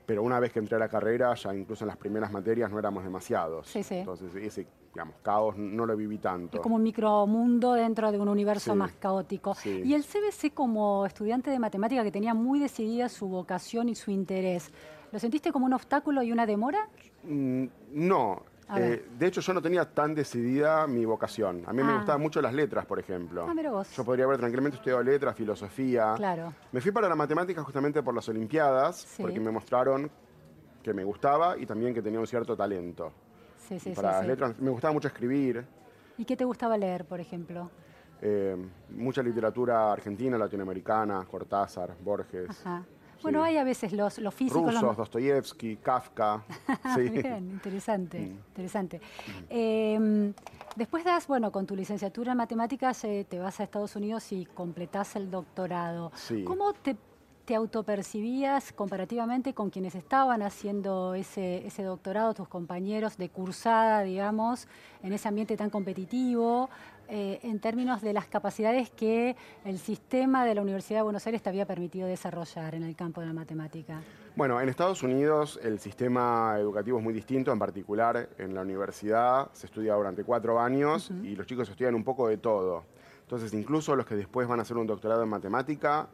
pero 0.06 0.22
una 0.22 0.40
vez 0.42 0.52
que 0.52 0.60
entré 0.60 0.76
a 0.76 0.80
la 0.80 0.90
carrera, 0.90 1.34
ya 1.34 1.56
incluso 1.56 1.86
en 1.86 1.88
las 1.88 1.98
primeras 1.98 2.32
materias 2.32 2.70
no 2.70 2.78
éramos 2.78 3.06
demasiados. 3.06 3.68
Sí, 3.68 3.84
sí. 3.84 3.96
Entonces 3.96 4.36
ese, 4.36 4.68
digamos, 4.94 5.16
caos 5.24 5.56
no 5.58 5.86
lo 5.86 5.96
viví 5.96 6.18
tanto. 6.18 6.58
Es 6.58 6.62
como 6.62 6.76
un 6.76 6.84
micromundo 6.84 7.74
dentro 7.74 8.12
de 8.12 8.20
un 8.20 8.28
universo 8.28 8.76
más 8.76 8.92
caótico. 8.92 9.56
Y 9.64 9.94
el 9.94 10.04
CBC 10.04 10.54
como 10.54 11.06
estudiante 11.06 11.50
de 11.50 11.58
matemática 11.58 12.04
que 12.04 12.12
tenía 12.12 12.34
muy 12.34 12.60
decidida 12.60 13.08
su 13.08 13.28
vocación 13.30 13.88
y 13.88 13.96
su 13.96 14.12
interés, 14.12 14.72
¿Lo 15.12 15.20
sentiste 15.20 15.52
como 15.52 15.66
un 15.66 15.74
obstáculo 15.74 16.24
y 16.24 16.32
una 16.32 16.46
demora? 16.46 16.88
Mm, 17.24 17.66
no. 17.94 18.44
Eh, 18.78 19.06
de 19.20 19.28
hecho, 19.28 19.42
yo 19.42 19.54
no 19.54 19.62
tenía 19.62 19.84
tan 19.86 20.16
decidida 20.16 20.88
mi 20.88 21.04
vocación. 21.04 21.64
A 21.68 21.74
mí 21.74 21.84
me 21.84 21.92
ah. 21.92 21.98
gustaban 21.98 22.22
mucho 22.22 22.42
las 22.42 22.54
letras, 22.54 22.86
por 22.86 23.00
ejemplo. 23.00 23.46
Ah, 23.50 23.70
vos. 23.70 23.94
Yo 23.96 24.06
podría 24.06 24.26
haber 24.26 24.38
tranquilamente 24.38 24.78
estudiado 24.78 25.04
letras, 25.04 25.36
filosofía. 25.36 26.14
Claro. 26.16 26.54
Me 26.72 26.80
fui 26.80 26.92
para 26.92 27.10
la 27.10 27.16
matemática 27.16 27.64
justamente 27.64 28.02
por 28.02 28.16
las 28.16 28.28
Olimpiadas, 28.30 29.16
porque 29.20 29.40
me 29.40 29.52
mostraron 29.52 30.10
que 30.82 30.94
me 30.94 31.04
gustaba 31.04 31.58
y 31.58 31.66
también 31.66 31.94
que 31.94 32.02
tenía 32.02 32.20
un 32.20 32.28
cierto 32.28 32.56
talento. 32.56 33.12
Sí, 33.68 33.78
sí, 33.78 33.92
para 33.92 34.14
las 34.14 34.28
letras 34.28 34.60
me 34.60 34.70
gustaba 34.70 34.94
mucho 34.94 35.08
escribir. 35.08 35.66
¿Y 36.18 36.26
qué 36.26 36.38
te 36.38 36.46
gustaba 36.46 36.78
leer, 36.78 37.06
por 37.06 37.20
ejemplo? 37.20 37.70
Eh, 38.22 38.56
mucha 38.90 39.22
literatura 39.22 39.92
argentina, 39.92 40.38
latinoamericana, 40.38 41.26
Cortázar, 41.30 41.96
Borges. 42.04 42.50
Ajá. 42.50 42.86
Bueno, 43.24 43.44
hay 43.44 43.58
a 43.58 43.64
veces 43.64 43.94
los, 43.94 44.18
los 44.20 44.34
físicos... 44.34 44.74
Rusos, 44.74 44.98
Dostoyevsky, 44.98 45.78
Kafka. 45.78 46.44
sí. 46.96 47.10
Bien, 47.10 47.50
interesante, 47.52 48.20
mm. 48.20 48.32
interesante. 48.50 49.02
Em, 49.50 50.34
después 50.76 51.04
das, 51.04 51.28
bueno, 51.28 51.52
con 51.52 51.66
tu 51.66 51.76
licenciatura 51.76 52.32
en 52.32 52.38
matemáticas 52.38 53.04
eh, 53.04 53.26
te 53.30 53.40
vas 53.40 53.60
a 53.60 53.64
Estados 53.64 53.96
Unidos 53.96 54.32
y 54.32 54.46
completás 54.46 55.16
el 55.16 55.30
doctorado. 55.30 56.12
¿Cómo 56.46 56.74
te, 56.74 56.96
te, 57.46 57.56
autopercibías 57.56 58.72
comparativamente 58.72 59.54
con 59.54 59.70
quienes 59.70 59.96
estaban 59.96 60.42
haciendo 60.42 61.14
ese, 61.14 61.66
ese 61.68 61.84
doctorado, 61.84 62.34
tus 62.34 62.48
compañeros 62.48 63.18
de 63.18 63.30
cursada, 63.30 64.04
digamos, 64.04 64.68
en 65.04 65.14
ese 65.14 65.28
ambiente 65.28 65.58
tan 65.58 65.70
competitivo? 65.70 66.70
Eh, 67.14 67.42
en 67.44 67.60
términos 67.60 68.02
de 68.02 68.14
las 68.14 68.28
capacidades 68.28 68.90
que 68.90 69.36
el 69.66 69.80
sistema 69.80 70.46
de 70.46 70.56
la 70.56 70.62
Universidad 70.62 71.00
de 71.00 71.04
Buenos 71.04 71.28
Aires 71.28 71.42
te 71.42 71.50
había 71.50 71.66
permitido 71.66 72.08
desarrollar 72.08 72.74
en 72.74 72.84
el 72.84 72.96
campo 72.96 73.20
de 73.20 73.28
la 73.28 73.34
matemática? 73.34 74.02
Bueno, 74.34 74.62
en 74.62 74.70
Estados 74.70 75.04
Unidos 75.04 75.60
el 75.62 75.78
sistema 75.80 76.56
educativo 76.58 77.00
es 77.00 77.04
muy 77.04 77.14
distinto, 77.14 77.52
en 77.52 77.60
particular 77.60 78.30
en 78.38 78.56
la 78.56 78.62
universidad 78.62 79.52
se 79.52 79.66
estudia 79.66 79.94
durante 79.96 80.24
cuatro 80.24 80.58
años 80.58 81.12
y 81.22 81.36
los 81.36 81.46
chicos 81.46 81.68
estudian 81.68 81.96
un 81.96 82.06
poco 82.06 82.30
de 82.30 82.38
todo. 82.38 82.86
Entonces, 83.24 83.54
incluso 83.54 83.94
los 83.94 84.06
que 84.06 84.16
después 84.16 84.48
van 84.48 84.60
a 84.60 84.62
hacer 84.62 84.78
un 84.78 84.88
doctorado 84.88 85.22
en 85.24 85.30
matemática, 85.30 86.08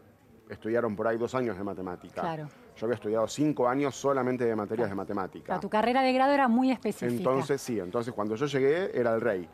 estudiaron 0.50 0.96
por 0.96 1.08
ahí 1.08 1.20
dos 1.20 1.36
años 1.36 1.56
de 1.60 1.64
matemática. 1.64 2.22
Claro. 2.22 2.50
Yo 2.76 2.86
había 2.88 2.96
estudiado 2.96 3.28
cinco 3.28 3.68
años 3.68 3.96
solamente 3.96 4.46
de 4.46 4.56
materias 4.56 4.90
de 4.90 4.96
matemática. 4.96 5.60
tu 5.60 5.70
carrera 5.70 6.02
de 6.02 6.12
grado 6.12 6.34
era 6.34 6.48
muy 6.48 6.72
específica. 6.72 7.18
Entonces, 7.18 7.62
sí, 7.62 7.80
entonces 7.80 8.16
cuando 8.16 8.36
yo 8.36 8.48
llegué 8.48 9.00
era 9.00 9.14
el 9.14 9.22
rey. 9.22 9.48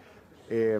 Eh, 0.50 0.80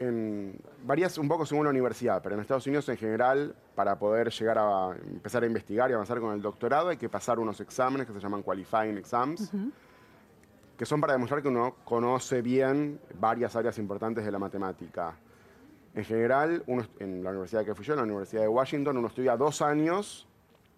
en, 0.00 0.58
varías 0.82 1.16
un 1.18 1.28
poco 1.28 1.44
según 1.46 1.64
la 1.64 1.70
universidad, 1.70 2.22
pero 2.22 2.34
en 2.34 2.40
Estados 2.40 2.66
Unidos 2.66 2.88
en 2.88 2.96
general, 2.96 3.54
para 3.74 3.98
poder 3.98 4.30
llegar 4.30 4.58
a 4.58 4.96
empezar 4.96 5.42
a 5.42 5.46
investigar 5.46 5.90
y 5.90 5.94
avanzar 5.94 6.18
con 6.20 6.34
el 6.34 6.40
doctorado, 6.40 6.88
hay 6.88 6.96
que 6.96 7.08
pasar 7.08 7.38
unos 7.38 7.60
exámenes 7.60 8.06
que 8.06 8.14
se 8.14 8.20
llaman 8.20 8.42
qualifying 8.42 8.96
exams, 8.96 9.52
que 10.76 10.86
son 10.86 11.00
para 11.02 11.12
demostrar 11.12 11.42
que 11.42 11.48
uno 11.48 11.76
conoce 11.84 12.40
bien 12.40 12.98
varias 13.18 13.54
áreas 13.54 13.78
importantes 13.78 14.24
de 14.24 14.32
la 14.32 14.38
matemática. 14.38 15.14
En 15.94 16.04
general, 16.04 16.62
uno, 16.66 16.86
en 16.98 17.22
la 17.22 17.30
universidad 17.30 17.64
que 17.64 17.74
fui 17.74 17.84
yo, 17.84 17.92
en 17.92 17.98
la 17.98 18.04
Universidad 18.04 18.42
de 18.42 18.48
Washington, 18.48 18.96
uno 18.96 19.08
estudia 19.08 19.36
dos 19.36 19.60
años 19.60 20.26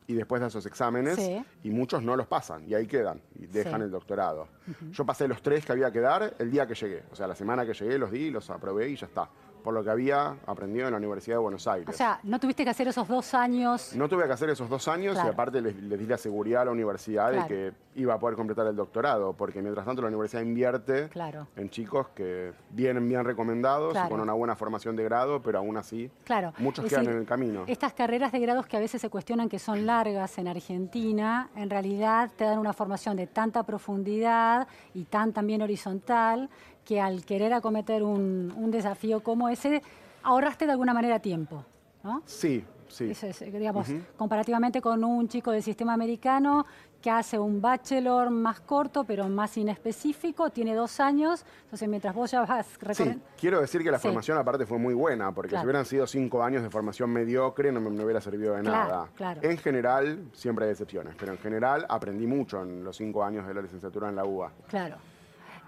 y 0.06 0.14
después 0.14 0.40
de 0.40 0.48
esos 0.48 0.66
exámenes 0.66 1.18
y 1.62 1.70
muchos 1.70 2.02
no 2.02 2.16
los 2.16 2.26
pasan 2.26 2.68
y 2.68 2.74
ahí 2.74 2.86
quedan 2.86 3.20
y 3.38 3.46
dejan 3.46 3.82
el 3.82 3.90
doctorado. 3.90 4.48
Yo 4.92 5.04
pasé 5.06 5.28
los 5.28 5.42
tres 5.42 5.64
que 5.64 5.72
había 5.72 5.90
que 5.90 6.00
dar 6.00 6.34
el 6.38 6.50
día 6.50 6.66
que 6.66 6.74
llegué, 6.74 7.04
o 7.10 7.16
sea, 7.16 7.26
la 7.26 7.34
semana 7.34 7.64
que 7.64 7.74
llegué 7.74 7.98
los 7.98 8.10
di, 8.10 8.30
los 8.30 8.48
aprobé 8.50 8.88
y 8.88 8.96
ya 8.96 9.06
está. 9.06 9.28
Por 9.62 9.74
lo 9.74 9.82
que 9.82 9.90
había 9.90 10.36
aprendido 10.46 10.86
en 10.86 10.92
la 10.92 10.98
Universidad 10.98 11.36
de 11.36 11.40
Buenos 11.40 11.66
Aires. 11.66 11.88
O 11.88 11.92
sea, 11.92 12.20
no 12.22 12.38
tuviste 12.38 12.64
que 12.64 12.70
hacer 12.70 12.88
esos 12.88 13.06
dos 13.08 13.34
años. 13.34 13.94
No 13.94 14.08
tuve 14.08 14.26
que 14.26 14.32
hacer 14.32 14.50
esos 14.50 14.68
dos 14.68 14.88
años 14.88 15.16
y 15.16 15.28
aparte 15.28 15.60
les, 15.60 15.76
di 15.76 16.06
la 16.06 16.18
seguridad 16.18 16.62
a 16.62 16.64
la 16.66 16.70
universidad 16.70 17.32
de 17.32 17.46
que 17.46 17.72
iba 17.94 18.14
a 18.14 18.18
poder 18.18 18.36
completar 18.36 18.66
el 18.66 18.76
doctorado, 18.76 19.34
porque 19.34 19.60
mientras 19.62 19.86
tanto 19.86 20.02
la 20.02 20.08
universidad 20.08 20.42
invierte 20.42 21.10
en 21.56 21.70
chicos 21.70 22.08
que 22.08 22.52
vienen 22.70 23.08
bien 23.08 23.24
recomendados 23.24 23.96
con 24.08 24.20
una 24.20 24.32
buena 24.32 24.56
formación 24.56 24.96
de 24.96 25.04
grado, 25.04 25.42
pero 25.42 25.58
aún 25.58 25.76
así 25.76 26.10
muchos 26.58 26.86
quedan 26.86 27.06
en 27.06 27.18
el 27.18 27.26
camino. 27.26 27.64
Estas 27.66 27.92
carreras 27.92 28.32
de 28.32 28.40
grados 28.40 28.66
que 28.66 28.76
a 28.76 28.80
veces 28.80 29.00
se 29.00 29.10
cuestionan 29.10 29.48
que 29.48 29.58
son 29.58 29.86
largas 29.86 30.38
en 30.38 30.48
Argentina, 30.48 31.50
en 31.56 31.70
realidad 31.70 32.30
te 32.36 32.44
dan 32.44 32.58
una 32.58 32.72
formación 32.72 33.16
de 33.16 33.26
tanta 33.26 33.62
profundidad 33.62 34.66
y 34.94 35.04
tan 35.04 35.32
también 35.32 35.62
horizontal 35.62 36.50
que 36.84 37.00
al 37.00 37.24
querer 37.24 37.52
acometer 37.52 38.02
un, 38.02 38.70
desafío 38.70 39.22
como 39.22 39.48
ese, 39.48 39.82
ahorraste 40.22 40.66
de 40.66 40.72
alguna 40.72 40.94
manera 40.94 41.18
tiempo, 41.18 41.64
¿no? 42.02 42.22
Sí, 42.26 42.64
sí. 42.88 43.12
digamos, 43.52 43.88
comparativamente 44.16 44.80
con 44.80 45.04
un 45.04 45.28
chico 45.28 45.50
del 45.50 45.62
sistema 45.62 45.92
americano 45.92 46.66
que 47.02 47.10
hace 47.10 47.38
un 47.38 47.60
bachelor 47.60 48.30
más 48.30 48.60
corto, 48.60 49.04
pero 49.04 49.28
más 49.28 49.56
inespecífico, 49.56 50.50
tiene 50.50 50.74
dos 50.74 51.00
años, 51.00 51.44
entonces 51.64 51.88
mientras 51.88 52.14
vos 52.14 52.30
ya 52.30 52.44
vas 52.44 52.66
Sí, 52.92 53.20
quiero 53.38 53.60
decir 53.60 53.82
que 53.82 53.90
la 53.90 53.98
formación 53.98 54.38
aparte 54.38 54.64
fue 54.64 54.78
muy 54.78 54.94
buena, 54.94 55.32
porque 55.32 55.56
si 55.56 55.64
hubieran 55.64 55.84
sido 55.84 56.06
cinco 56.06 56.42
años 56.42 56.62
de 56.62 56.70
formación 56.70 57.10
mediocre 57.10 57.72
no 57.72 57.80
me, 57.80 58.02
hubiera 58.02 58.20
servido 58.20 58.54
de 58.54 58.62
nada. 58.62 59.08
En 59.42 59.58
general, 59.58 60.30
siempre 60.32 60.66
hay 60.66 60.70
excepciones, 60.70 61.14
pero 61.18 61.32
en 61.32 61.38
general 61.38 61.84
aprendí 61.88 62.26
mucho 62.26 62.62
en 62.62 62.84
los 62.84 62.96
cinco 62.96 63.24
años 63.24 63.46
de 63.46 63.54
la 63.54 63.62
licenciatura 63.62 64.08
en 64.08 64.16
la 64.16 64.24
UBA. 64.24 64.52
Claro. 64.68 64.96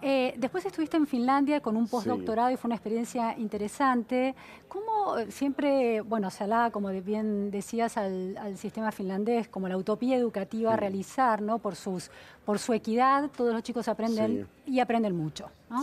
Eh, 0.07 0.35
después 0.37 0.67
estuviste 0.67 0.99
en 0.99 1.07
Finlandia 1.07 1.61
con 1.61 1.79
un 1.79 1.89
postdoctorado 1.89 2.51
y 2.51 2.59
fue 2.59 2.69
una 2.69 2.75
experiencia 2.75 3.35
interesante. 3.39 4.35
¿Cómo 4.69 5.17
eh, 5.17 5.31
siempre, 5.31 6.03
bueno, 6.03 6.31
se 6.31 6.45
hablaba, 6.45 6.71
como 6.71 6.91
bien 6.91 7.51
decías, 7.51 7.97
al, 7.97 8.37
sistema 8.59 8.93
finlandés 8.93 9.49
como 9.49 9.67
la 9.67 9.79
utopía 9.79 10.17
educativa 10.17 10.75
a 10.75 10.77
realizar, 10.77 11.41
¿no? 11.41 11.59
Por, 11.59 11.75
sus, 11.75 12.11
por 12.45 12.59
su 12.59 12.75
equidad, 12.75 13.31
todos 13.35 13.55
los 13.55 13.63
chicos 13.63 13.89
aprenden 13.89 14.47
y 14.67 14.81
aprenden 14.81 15.17
mucho. 15.17 15.49
¿no? 15.71 15.83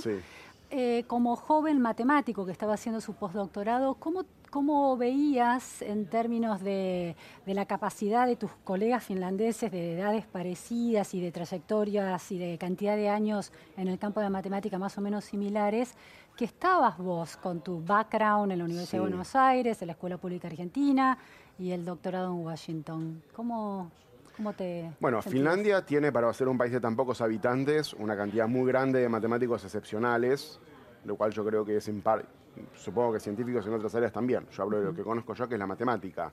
Eh, 0.69 1.03
como 1.07 1.35
joven 1.35 1.81
matemático 1.81 2.45
que 2.45 2.51
estaba 2.51 2.75
haciendo 2.75 3.01
su 3.01 3.13
postdoctorado, 3.13 3.95
¿cómo 3.95 4.23
¿Cómo 4.51 4.97
veías 4.97 5.81
en 5.81 6.07
términos 6.07 6.61
de, 6.61 7.15
la 7.45 7.65
capacidad 7.65 8.27
de 8.27 8.35
tus 8.35 8.51
colegas 8.65 9.01
finlandeses 9.01 9.71
de 9.71 9.93
edades 9.97 10.25
parecidas 10.25 11.13
y 11.13 11.21
de 11.21 11.31
trayectorias 11.31 12.29
y 12.33 12.37
de 12.37 12.57
cantidad 12.57 12.97
de 12.97 13.07
años 13.07 13.53
en 13.77 13.87
el 13.87 13.97
campo 13.97 14.19
de 14.19 14.25
la 14.25 14.29
matemática 14.29 14.77
más 14.77 14.97
o 14.97 15.01
menos 15.01 15.23
similares, 15.23 15.93
que 16.35 16.43
estabas 16.43 16.97
vos 16.97 17.37
con 17.37 17.61
tu 17.61 17.81
background 17.81 18.51
en 18.51 18.57
la 18.57 18.65
Universidad 18.65 18.97
de 18.97 19.07
Buenos 19.07 19.37
Aires, 19.37 19.81
en 19.81 19.87
la 19.87 19.93
Escuela 19.93 20.17
Pública 20.17 20.49
Argentina 20.49 21.17
y 21.57 21.71
el 21.71 21.85
doctorado 21.85 22.33
en 22.33 22.45
Washington? 22.45 23.23
¿Cómo, 23.33 23.89
¿Cómo 24.35 24.51
te 24.51 24.91
bueno, 24.99 25.21
Finlandia 25.21 25.85
tiene, 25.85 26.11
para 26.11 26.31
ser 26.33 26.49
un 26.49 26.57
país 26.57 26.73
de 26.73 26.81
tan 26.81 26.97
pocos 26.97 27.21
habitantes, 27.21 27.93
una 27.93 28.17
cantidad 28.17 28.49
muy 28.49 28.67
grande 28.67 28.99
de 28.99 29.07
matemáticos 29.07 29.63
excepcionales, 29.63 30.59
lo 31.05 31.15
cual 31.15 31.31
yo 31.31 31.45
creo 31.45 31.63
que 31.63 31.77
es 31.77 31.87
en 31.87 32.01
parte 32.01 32.40
supongo 32.75 33.13
que 33.13 33.19
científicos 33.19 33.65
en 33.65 33.73
otras 33.73 33.93
áreas 33.95 34.11
también. 34.11 34.47
Yo 34.49 34.63
hablo 34.63 34.79
de 34.79 34.85
lo 34.85 34.93
que 34.93 35.03
conozco 35.03 35.33
yo, 35.33 35.47
que 35.47 35.55
es 35.55 35.59
la 35.59 35.67
matemática. 35.67 36.31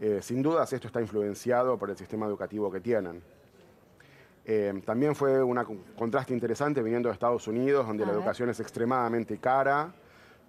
Eh, 0.00 0.20
sin 0.22 0.42
dudas, 0.42 0.72
esto 0.72 0.86
está 0.86 1.00
influenciado 1.00 1.78
por 1.78 1.90
el 1.90 1.96
sistema 1.96 2.26
educativo 2.26 2.70
que 2.70 2.80
tienen. 2.80 3.22
Eh, 4.44 4.80
también 4.84 5.14
fue 5.14 5.42
un 5.42 5.84
contraste 5.96 6.32
interesante 6.32 6.82
viniendo 6.82 7.08
de 7.08 7.12
Estados 7.12 7.46
Unidos, 7.48 7.86
donde 7.86 8.06
la 8.06 8.12
educación 8.12 8.48
es 8.48 8.60
extremadamente 8.60 9.38
cara. 9.38 9.92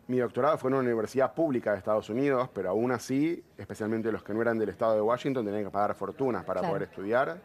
Mi 0.08 0.20
doctorado 0.20 0.58
fue 0.58 0.70
en 0.70 0.76
una 0.76 0.84
universidad 0.84 1.34
pública 1.34 1.72
de 1.74 1.80
Estados 1.80 2.10
Unidos, 2.10 2.50
pero 2.54 2.70
aún 2.70 2.92
así, 2.92 3.44
especialmente 3.58 4.12
los 4.12 4.24
que 4.24 4.34
no 4.34 4.42
eran 4.42 4.58
del 4.58 4.70
estado 4.70 4.96
de 4.96 5.02
Washington, 5.02 5.46
tenían 5.46 5.66
que 5.66 5.70
pagar 5.70 5.94
fortunas 5.96 6.44
para 6.46 6.62
poder 6.62 6.84
estudiar. 6.84 7.40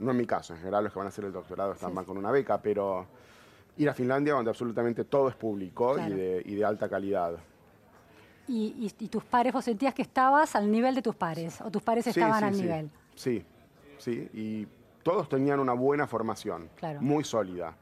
No 0.00 0.10
en 0.10 0.16
mi 0.16 0.26
caso, 0.26 0.54
en 0.54 0.58
general 0.58 0.84
los 0.84 0.92
que 0.92 0.98
van 0.98 1.06
a 1.06 1.08
hacer 1.08 1.24
el 1.24 1.32
doctorado 1.32 1.72
están 1.72 1.94
con 2.04 2.18
una 2.18 2.30
beca, 2.30 2.60
pero 2.60 3.06
ir 3.76 3.88
a 3.88 3.94
Finlandia 3.94 4.34
donde 4.34 4.50
absolutamente 4.50 5.04
todo 5.04 5.28
es 5.28 5.34
público 5.34 5.96
y, 5.98 6.10
de, 6.54 6.64
alta 6.64 6.88
calidad. 6.88 7.36
¿Y, 8.46 8.88
tus 9.08 9.24
pares, 9.24 9.52
vos 9.52 9.64
sentías 9.64 9.94
que 9.94 10.02
estabas 10.02 10.54
al 10.54 10.70
nivel 10.70 10.94
de 10.94 11.02
tus 11.02 11.14
pares 11.14 11.60
o 11.60 11.70
tus 11.70 11.82
pares 11.82 12.06
estaban 12.06 12.44
al 12.44 12.56
nivel? 12.56 12.90
Sí, 13.14 13.44
sí, 13.98 14.28
y 14.32 14.66
todos 15.02 15.28
tenían 15.28 15.60
una 15.60 15.72
buena 15.72 16.06
formación, 16.06 16.68
muy 17.00 17.24
sólida, 17.24 17.76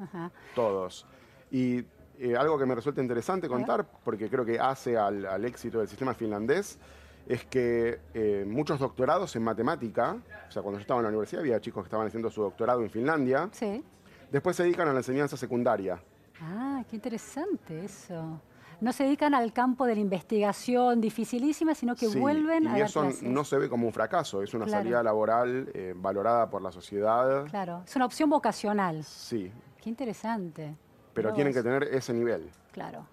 todos. 0.55 1.07
Y 1.50 1.85
eh, 2.18 2.37
algo 2.37 2.59
que 2.59 2.66
me 2.66 2.74
resulta 2.74 3.00
interesante 3.00 3.48
contar, 3.48 3.87
porque 4.05 4.28
creo 4.28 4.44
que 4.44 4.59
hace 4.59 4.96
al, 4.96 5.44
éxito 5.44 5.78
del 5.78 5.88
sistema 5.88 6.14
finlandés, 6.14 6.78
es 7.26 7.44
que 7.44 8.00
eh, 8.14 8.44
muchos 8.46 8.81
doctorados 8.81 9.35
en 9.37 9.42
matemática, 9.44 10.16
o 10.48 10.50
sea, 10.50 10.62
cuando 10.62 10.78
yo 10.78 10.83
estaba 10.83 11.00
en 11.00 11.05
la 11.05 11.09
universidad 11.09 11.42
había 11.42 11.61
chicos 11.61 11.85
que 11.85 11.87
estaban 11.87 12.07
haciendo 12.07 12.31
su 12.31 12.42
doctorado 12.42 12.83
en 12.83 12.90
Finlandia, 12.90 13.48
sí. 13.52 13.83
Después 14.32 14.56
se 14.56 14.62
dedican 14.62 14.88
a 14.88 14.94
la 14.94 15.00
enseñanza 15.00 15.36
secundaria. 15.36 16.00
Ah, 16.40 16.82
qué 16.88 16.96
interesante 16.96 17.84
eso. 17.84 18.40
No 18.80 18.92
se 18.92 19.04
dedican 19.04 19.34
al 19.34 19.52
campo 19.52 19.84
de 19.84 19.94
la 19.94 20.00
investigación 20.00 21.02
dificilísima, 21.02 21.74
sino 21.74 21.94
que 21.94 22.08
vuelven 22.08 22.66
a 22.66 22.78
Y 22.78 22.80
eso 22.80 23.06
no 23.20 23.44
se 23.44 23.58
ve 23.58 23.68
como 23.68 23.86
un 23.86 23.92
fracaso, 23.92 24.42
es 24.42 24.54
una 24.54 24.66
salida 24.66 25.02
laboral 25.02 25.68
eh, 25.74 25.92
valorada 25.94 26.48
por 26.48 26.62
la 26.62 26.72
sociedad. 26.72 27.44
Claro, 27.44 27.82
es 27.86 27.94
una 27.94 28.06
opción 28.06 28.30
vocacional. 28.30 29.04
Sí. 29.04 29.52
Qué 29.82 29.90
interesante. 29.90 30.76
Pero 31.12 31.34
tienen 31.34 31.52
que 31.52 31.62
tener 31.62 31.84
ese 31.84 32.14
nivel. 32.14 32.50
Claro. 32.72 33.06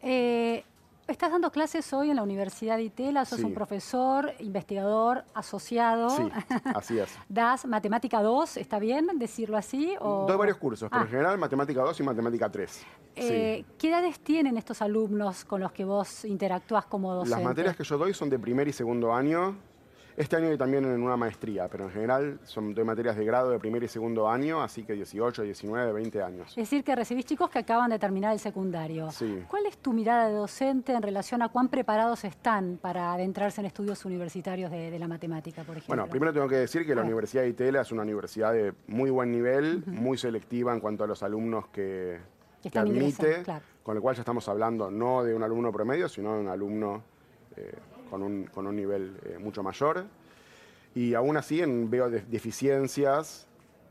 Eh, 0.00 0.64
Estás 1.08 1.32
dando 1.32 1.50
clases 1.50 1.90
hoy 1.94 2.10
en 2.10 2.16
la 2.16 2.22
Universidad 2.22 2.76
de 2.76 2.82
Itela, 2.82 3.24
sos 3.24 3.42
un 3.42 3.54
profesor, 3.54 4.30
investigador, 4.40 5.24
asociado. 5.32 6.10
Sí, 6.10 6.30
así 6.74 6.98
es. 6.98 7.08
das 7.30 7.64
Matemática 7.64 8.20
2, 8.20 8.58
¿está 8.58 8.78
bien 8.78 9.08
decirlo 9.14 9.56
así? 9.56 9.94
O... 10.00 10.26
Doy 10.28 10.36
varios 10.36 10.58
cursos, 10.58 10.90
pero 10.90 11.00
en 11.00 11.08
ah. 11.08 11.10
general 11.10 11.38
Matemática 11.38 11.80
2 11.80 12.00
y 12.00 12.02
Matemática 12.02 12.50
3. 12.50 12.86
Eh, 13.16 13.64
¿Qué 13.78 13.88
edades 13.88 14.20
tienen 14.20 14.58
estos 14.58 14.82
alumnos 14.82 15.46
con 15.46 15.62
los 15.62 15.72
que 15.72 15.86
vos 15.86 16.26
interactúas 16.26 16.84
como 16.84 17.14
docente? 17.14 17.36
Las 17.36 17.42
materias 17.42 17.74
que 17.74 17.84
yo 17.84 17.96
doy 17.96 18.12
son 18.12 18.28
de 18.28 18.38
primer 18.38 18.68
y 18.68 18.74
segundo 18.74 19.14
año. 19.14 19.56
Este 20.18 20.34
año 20.34 20.58
también 20.58 20.84
en 20.84 21.00
una 21.00 21.16
maestría, 21.16 21.68
pero 21.68 21.84
en 21.84 21.90
general 21.92 22.40
son 22.42 22.74
de 22.74 22.82
materias 22.82 23.16
de 23.16 23.24
grado 23.24 23.50
de 23.50 23.60
primer 23.60 23.84
y 23.84 23.88
segundo 23.88 24.28
año, 24.28 24.60
así 24.60 24.82
que 24.82 24.94
18, 24.94 25.42
19, 25.42 25.92
20 25.92 26.22
años. 26.24 26.48
Es 26.48 26.56
decir, 26.56 26.82
que 26.82 26.96
recibís 26.96 27.24
chicos 27.24 27.48
que 27.48 27.60
acaban 27.60 27.88
de 27.88 28.00
terminar 28.00 28.32
el 28.32 28.40
secundario. 28.40 29.12
Sí. 29.12 29.44
¿Cuál 29.46 29.66
es 29.66 29.78
tu 29.78 29.92
mirada 29.92 30.26
de 30.26 30.34
docente 30.34 30.92
en 30.92 31.02
relación 31.02 31.40
a 31.40 31.50
cuán 31.50 31.68
preparados 31.68 32.24
están 32.24 32.80
para 32.82 33.12
adentrarse 33.12 33.60
en 33.60 33.68
estudios 33.68 34.04
universitarios 34.04 34.72
de, 34.72 34.98
la 34.98 35.06
matemática, 35.06 35.62
por 35.62 35.76
ejemplo? 35.76 35.94
Bueno, 35.94 36.10
primero 36.10 36.32
tengo 36.32 36.48
que 36.48 36.56
decir 36.56 36.84
que 36.84 36.96
la 36.96 37.02
Universidad 37.02 37.42
de 37.42 37.50
Itela 37.50 37.82
es 37.82 37.92
una 37.92 38.02
universidad 38.02 38.52
de 38.52 38.74
muy 38.88 39.10
buen 39.10 39.30
nivel, 39.30 39.84
muy 39.86 40.18
selectiva 40.18 40.74
en 40.74 40.80
cuanto 40.80 41.04
a 41.04 41.06
los 41.06 41.22
alumnos 41.22 41.68
que, 41.68 42.18
admite, 42.74 43.44
con 43.84 43.94
el 43.94 44.02
cual 44.02 44.16
ya 44.16 44.22
estamos 44.22 44.48
hablando 44.48 44.90
no 44.90 45.22
de 45.22 45.32
un 45.32 45.44
alumno 45.44 45.70
promedio, 45.70 46.08
sino 46.08 46.34
de 46.34 46.40
un 46.40 46.48
alumno... 46.48 47.04
Eh, 47.56 47.72
con 48.08 48.22
un, 48.22 48.76
nivel 48.76 49.18
eh, 49.24 49.38
mucho 49.38 49.62
mayor. 49.62 50.04
Y 50.94 51.14
aún 51.14 51.36
así 51.36 51.62
veo 51.64 52.10
deficiencias 52.10 53.46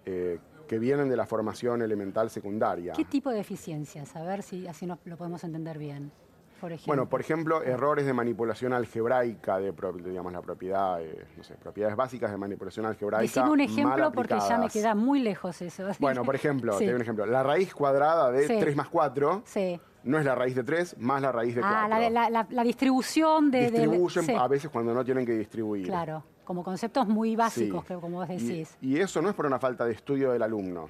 eh, 0.05 0.39
que 0.67 0.79
vienen 0.79 1.09
de 1.09 1.15
la 1.15 1.25
formación 1.25 1.81
elemental 1.81 2.29
secundaria. 2.29 2.93
¿Qué 2.93 3.05
tipo 3.05 3.29
de 3.29 3.37
deficiencias? 3.37 4.15
A 4.15 4.23
ver 4.23 4.43
si 4.43 4.67
así 4.67 4.85
lo 4.85 5.17
podemos 5.17 5.43
entender 5.43 5.77
bien. 5.77 6.11
Por 6.59 6.73
bueno, 6.87 7.07
por 7.07 7.21
ejemplo, 7.21 7.61
errores 7.61 8.07
de 8.07 8.13
manipulación 8.13 8.73
algebraica 8.73 9.59
de, 9.59 9.71
digamos, 10.03 10.33
la 10.33 10.41
propiedad, 10.41 10.99
eh, 11.03 11.27
no 11.37 11.43
sé, 11.43 11.53
propiedades 11.53 11.95
básicas 11.95 12.31
de 12.31 12.37
manipulación 12.37 12.87
algebraica. 12.87 13.21
Decime 13.21 13.51
un 13.51 13.61
ejemplo 13.61 14.11
porque 14.11 14.37
ya 14.49 14.57
me 14.57 14.67
queda 14.67 14.95
muy 14.95 15.19
lejos 15.19 15.61
eso. 15.61 15.87
Bueno, 15.99 16.23
por 16.23 16.33
ejemplo, 16.33 16.75
te 16.79 16.85
doy 16.85 16.95
un 16.95 17.01
ejemplo. 17.01 17.27
La 17.27 17.43
raíz 17.43 17.75
cuadrada 17.75 18.31
de 18.31 18.47
3 18.47 18.75
más 18.75 18.89
4 18.89 19.43
sí 19.45 19.79
no 20.07 20.17
es 20.17 20.25
la 20.25 20.35
raíz 20.35 20.55
de 20.55 20.63
3 20.63 20.97
más 20.99 21.21
la 21.21 21.31
raíz 21.31 21.53
de 21.55 21.61
4. 21.61 21.77
Ah, 21.77 22.45
la, 22.49 22.63
distribución 22.63 23.51
de... 23.51 23.69
Distribuyen 23.69 24.37
a 24.37 24.47
veces 24.47 24.71
cuando 24.71 24.93
no 24.93 25.03
tienen 25.03 25.25
que 25.25 25.33
distribuir. 25.33 25.85
Claro, 25.85 26.23
como 26.45 26.63
conceptos 26.63 27.07
muy 27.07 27.35
básicos, 27.35 27.85
como 27.85 28.17
vos 28.17 28.27
decís. 28.27 28.75
Y, 28.81 28.97
eso 28.97 29.21
no 29.21 29.29
es 29.29 29.35
por 29.35 29.45
una 29.45 29.59
falta 29.59 29.85
de 29.85 29.93
estudio 29.93 30.31
del 30.31 30.41
alumno. 30.41 30.89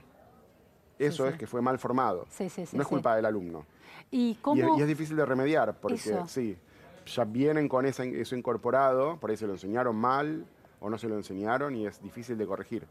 Eso 1.00 1.28
es 1.28 1.38
que 1.38 1.48
fue 1.48 1.62
mal 1.62 1.78
formado. 1.80 2.26
no 2.74 2.82
es 2.82 2.88
culpa 2.88 3.16
del 3.16 3.26
alumno. 3.26 3.66
¿Y, 4.10 4.36
cómo... 4.36 4.78
y, 4.78 4.82
es 4.82 4.88
difícil 4.88 5.18
de 5.18 5.26
remediar, 5.26 5.76
porque 5.80 5.98
sí, 6.28 6.58
ya 7.06 7.26
vienen 7.26 7.68
con 7.68 7.86
eso 7.86 8.36
incorporado, 8.36 9.18
por 9.20 9.32
ahí 9.32 9.38
se 9.38 9.48
lo 9.48 9.54
enseñaron 9.54 9.96
mal 9.96 10.46
o 10.80 10.90
no 10.90 10.98
se 10.98 11.08
lo 11.08 11.16
enseñaron 11.16 11.76
y 11.76 11.88
es 11.88 12.02
difícil 12.02 12.38
de 12.38 12.46
corregir. 12.46 12.88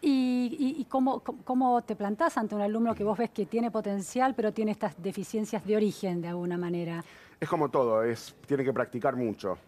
¿Y, 0.00 0.86
cómo, 0.88 1.82
te 1.82 1.96
plantás 1.96 2.36
ante 2.36 2.54
un 2.54 2.60
alumno 2.60 2.94
que 2.94 3.04
vos 3.04 3.18
ves 3.18 3.30
que 3.30 3.46
tiene 3.46 3.70
potencial, 3.70 4.34
pero 4.34 4.52
tiene 4.52 4.70
estas 4.70 5.00
deficiencias 5.02 5.64
de 5.66 5.76
origen 5.76 6.20
de 6.20 6.28
alguna 6.28 6.56
manera? 6.56 7.04
Es 7.40 7.48
como 7.48 7.68
todo, 7.68 8.02
es, 8.02 8.34
tiene 8.46 8.64
que 8.64 8.72
practicar 8.72 9.16
mucho. 9.16 9.58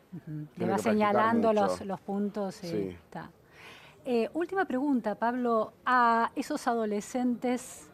Le 0.56 0.66
va 0.66 0.78
señalando 0.78 1.52
los, 1.52 2.00
puntos. 2.00 2.62
Eh, 2.64 2.96
sí. 3.10 3.18
Eh, 4.04 4.30
última 4.32 4.64
pregunta, 4.64 5.16
Pablo. 5.16 5.72
A 5.84 6.30
esos 6.34 6.66
adolescentes 6.66 7.87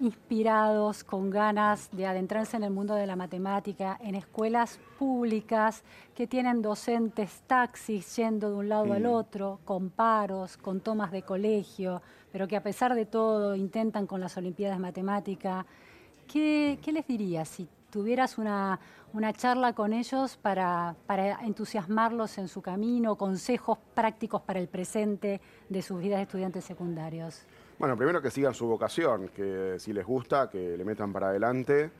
inspirados, 0.00 1.04
con 1.04 1.30
ganas 1.30 1.90
de 1.92 2.06
adentrarse 2.06 2.56
en 2.56 2.64
el 2.64 2.70
mundo 2.70 2.94
de 2.94 3.06
la 3.06 3.16
matemática, 3.16 3.98
en 4.02 4.14
escuelas 4.14 4.80
públicas 4.98 5.84
que 6.14 6.26
tienen 6.26 6.62
docentes 6.62 7.42
taxis 7.46 8.16
yendo 8.16 8.50
de 8.50 8.56
un 8.56 8.68
lado 8.68 8.92
al 8.92 9.06
otro, 9.06 9.60
con 9.64 9.90
paros, 9.90 10.56
con 10.56 10.80
tomas 10.80 11.12
de 11.12 11.22
colegio, 11.22 12.02
pero 12.32 12.48
que 12.48 12.56
a 12.56 12.62
pesar 12.62 12.94
de 12.94 13.06
todo 13.06 13.54
intentan 13.54 14.06
con 14.06 14.20
las 14.20 14.36
Olimpiadas 14.36 14.78
de 14.78 14.82
Matemática. 14.82 15.66
¿Qué, 16.26 16.78
les 16.86 17.06
dirías 17.06 17.48
si 17.48 17.68
tuvieras 17.90 18.38
una, 18.38 18.78
charla 19.36 19.74
con 19.74 19.92
ellos 19.92 20.36
para, 20.36 20.94
para, 21.06 21.44
entusiasmarlos 21.44 22.38
en 22.38 22.48
su 22.48 22.62
camino, 22.62 23.16
consejos 23.16 23.78
prácticos 23.94 24.40
para 24.42 24.60
el 24.60 24.68
presente 24.68 25.40
de 25.68 25.82
sus 25.82 26.00
vidas 26.00 26.18
de 26.18 26.22
estudiantes 26.22 26.64
secundarios? 26.64 27.46
Bueno, 27.80 27.96
primero 27.96 28.20
que 28.20 28.30
sigan 28.30 28.52
su 28.52 28.66
vocación, 28.66 29.28
que 29.28 29.76
si 29.78 29.94
les 29.94 30.04
gusta, 30.04 30.50
que 30.50 30.76
le 30.76 30.84
metan 30.84 31.14
para 31.14 31.28
adelante. 31.28 31.90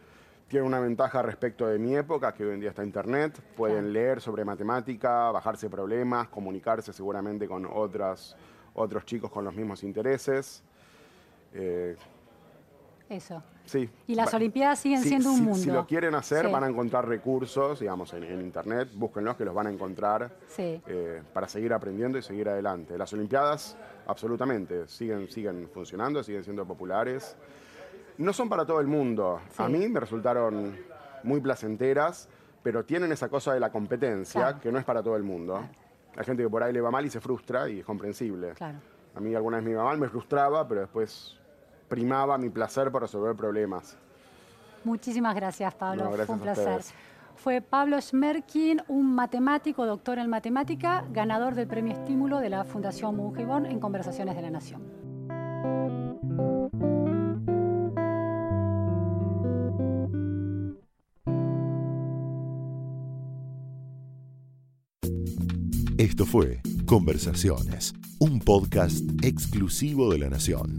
Tienen 0.46 0.66
una 0.66 0.78
ventaja 0.78 1.22
respecto 1.22 1.66
de 1.66 1.78
mi 1.78 1.96
época, 1.96 2.34
que 2.34 2.44
hoy 2.44 2.52
en 2.52 2.60
día 2.60 2.68
está 2.68 2.84
Internet. 2.84 3.40
Pueden 3.56 3.90
leer 3.90 4.20
sobre 4.20 4.44
matemática, 4.44 5.30
bajarse 5.30 5.70
problemas, 5.70 6.28
comunicarse 6.28 6.92
seguramente 6.92 7.48
con 7.48 7.64
otras, 7.64 8.36
otros 8.74 9.06
chicos 9.06 9.30
con 9.30 9.42
los 9.42 9.54
mismos 9.54 9.82
intereses. 9.82 10.62
Eh, 11.54 11.96
Eso. 13.10 13.42
Sí. 13.64 13.90
Y 14.06 14.14
las 14.14 14.32
Olimpiadas 14.32 14.78
siguen 14.78 15.02
siendo 15.02 15.32
un 15.32 15.42
mundo. 15.42 15.58
Si 15.58 15.68
lo 15.68 15.84
quieren 15.84 16.14
hacer, 16.14 16.48
van 16.48 16.62
a 16.62 16.68
encontrar 16.68 17.08
recursos, 17.08 17.80
digamos, 17.80 18.14
en, 18.14 18.40
Internet. 18.40 18.88
Búsquenlos, 18.94 19.36
que 19.36 19.44
los 19.44 19.52
van 19.52 19.66
a 19.66 19.70
encontrar 19.70 20.30
eh, 20.56 21.22
para 21.32 21.48
seguir 21.48 21.72
aprendiendo 21.72 22.18
y 22.18 22.22
seguir 22.22 22.48
adelante. 22.48 22.96
Las 22.96 23.12
Olimpiadas 23.12 23.76
absolutamente, 24.06 24.86
siguen, 24.86 25.28
siguen 25.28 25.68
funcionando, 25.74 26.22
siguen 26.22 26.44
siendo 26.44 26.64
populares. 26.64 27.36
No 28.18 28.32
son 28.32 28.48
para 28.48 28.64
todo 28.64 28.80
el 28.80 28.86
mundo. 28.86 29.40
A 29.56 29.68
mí 29.68 29.88
me 29.88 29.98
resultaron 29.98 30.76
muy 31.24 31.40
placenteras, 31.40 32.28
pero 32.62 32.84
tienen 32.84 33.10
esa 33.10 33.28
cosa 33.28 33.52
de 33.52 33.58
la 33.58 33.72
competencia 33.72 34.60
que 34.60 34.70
no 34.70 34.78
es 34.78 34.84
para 34.84 35.02
todo 35.02 35.16
el 35.16 35.24
mundo. 35.24 35.60
Hay 36.16 36.24
gente 36.24 36.44
que 36.44 36.48
por 36.48 36.62
ahí 36.62 36.72
le 36.72 36.80
va 36.80 36.92
mal 36.92 37.04
y 37.04 37.10
se 37.10 37.20
frustra 37.20 37.68
y 37.68 37.80
es 37.80 37.84
comprensible. 37.84 38.52
A 39.16 39.20
mí 39.20 39.34
alguna 39.34 39.56
vez 39.56 39.66
me 39.66 39.72
iba 39.72 39.82
mal, 39.82 39.98
me 39.98 40.08
frustraba, 40.08 40.68
pero 40.68 40.82
después 40.82 41.39
primaba 41.90 42.38
mi 42.38 42.48
placer 42.48 42.90
por 42.90 43.02
resolver 43.02 43.36
problemas. 43.36 43.98
Muchísimas 44.84 45.34
gracias, 45.34 45.74
Pablo. 45.74 46.10
Fue 46.10 46.34
un 46.34 46.40
placer 46.40 46.80
fue 47.40 47.62
Pablo 47.62 47.98
Schmerkin, 47.98 48.82
un 48.88 49.14
matemático, 49.14 49.86
doctor 49.86 50.18
en 50.18 50.28
matemática, 50.28 51.06
ganador 51.10 51.54
del 51.54 51.66
premio 51.66 51.94
Estímulo 51.94 52.38
de 52.38 52.50
la 52.50 52.64
Fundación 52.64 53.16
Mungibón 53.16 53.64
en 53.64 53.80
Conversaciones 53.80 54.36
de 54.36 54.42
la 54.42 54.50
Nación. 54.50 54.82
Esto 65.96 66.26
fue 66.26 66.60
Conversaciones, 66.84 67.94
un 68.18 68.40
podcast 68.40 69.02
exclusivo 69.22 70.12
de 70.12 70.18
la 70.18 70.28
Nación. 70.28 70.78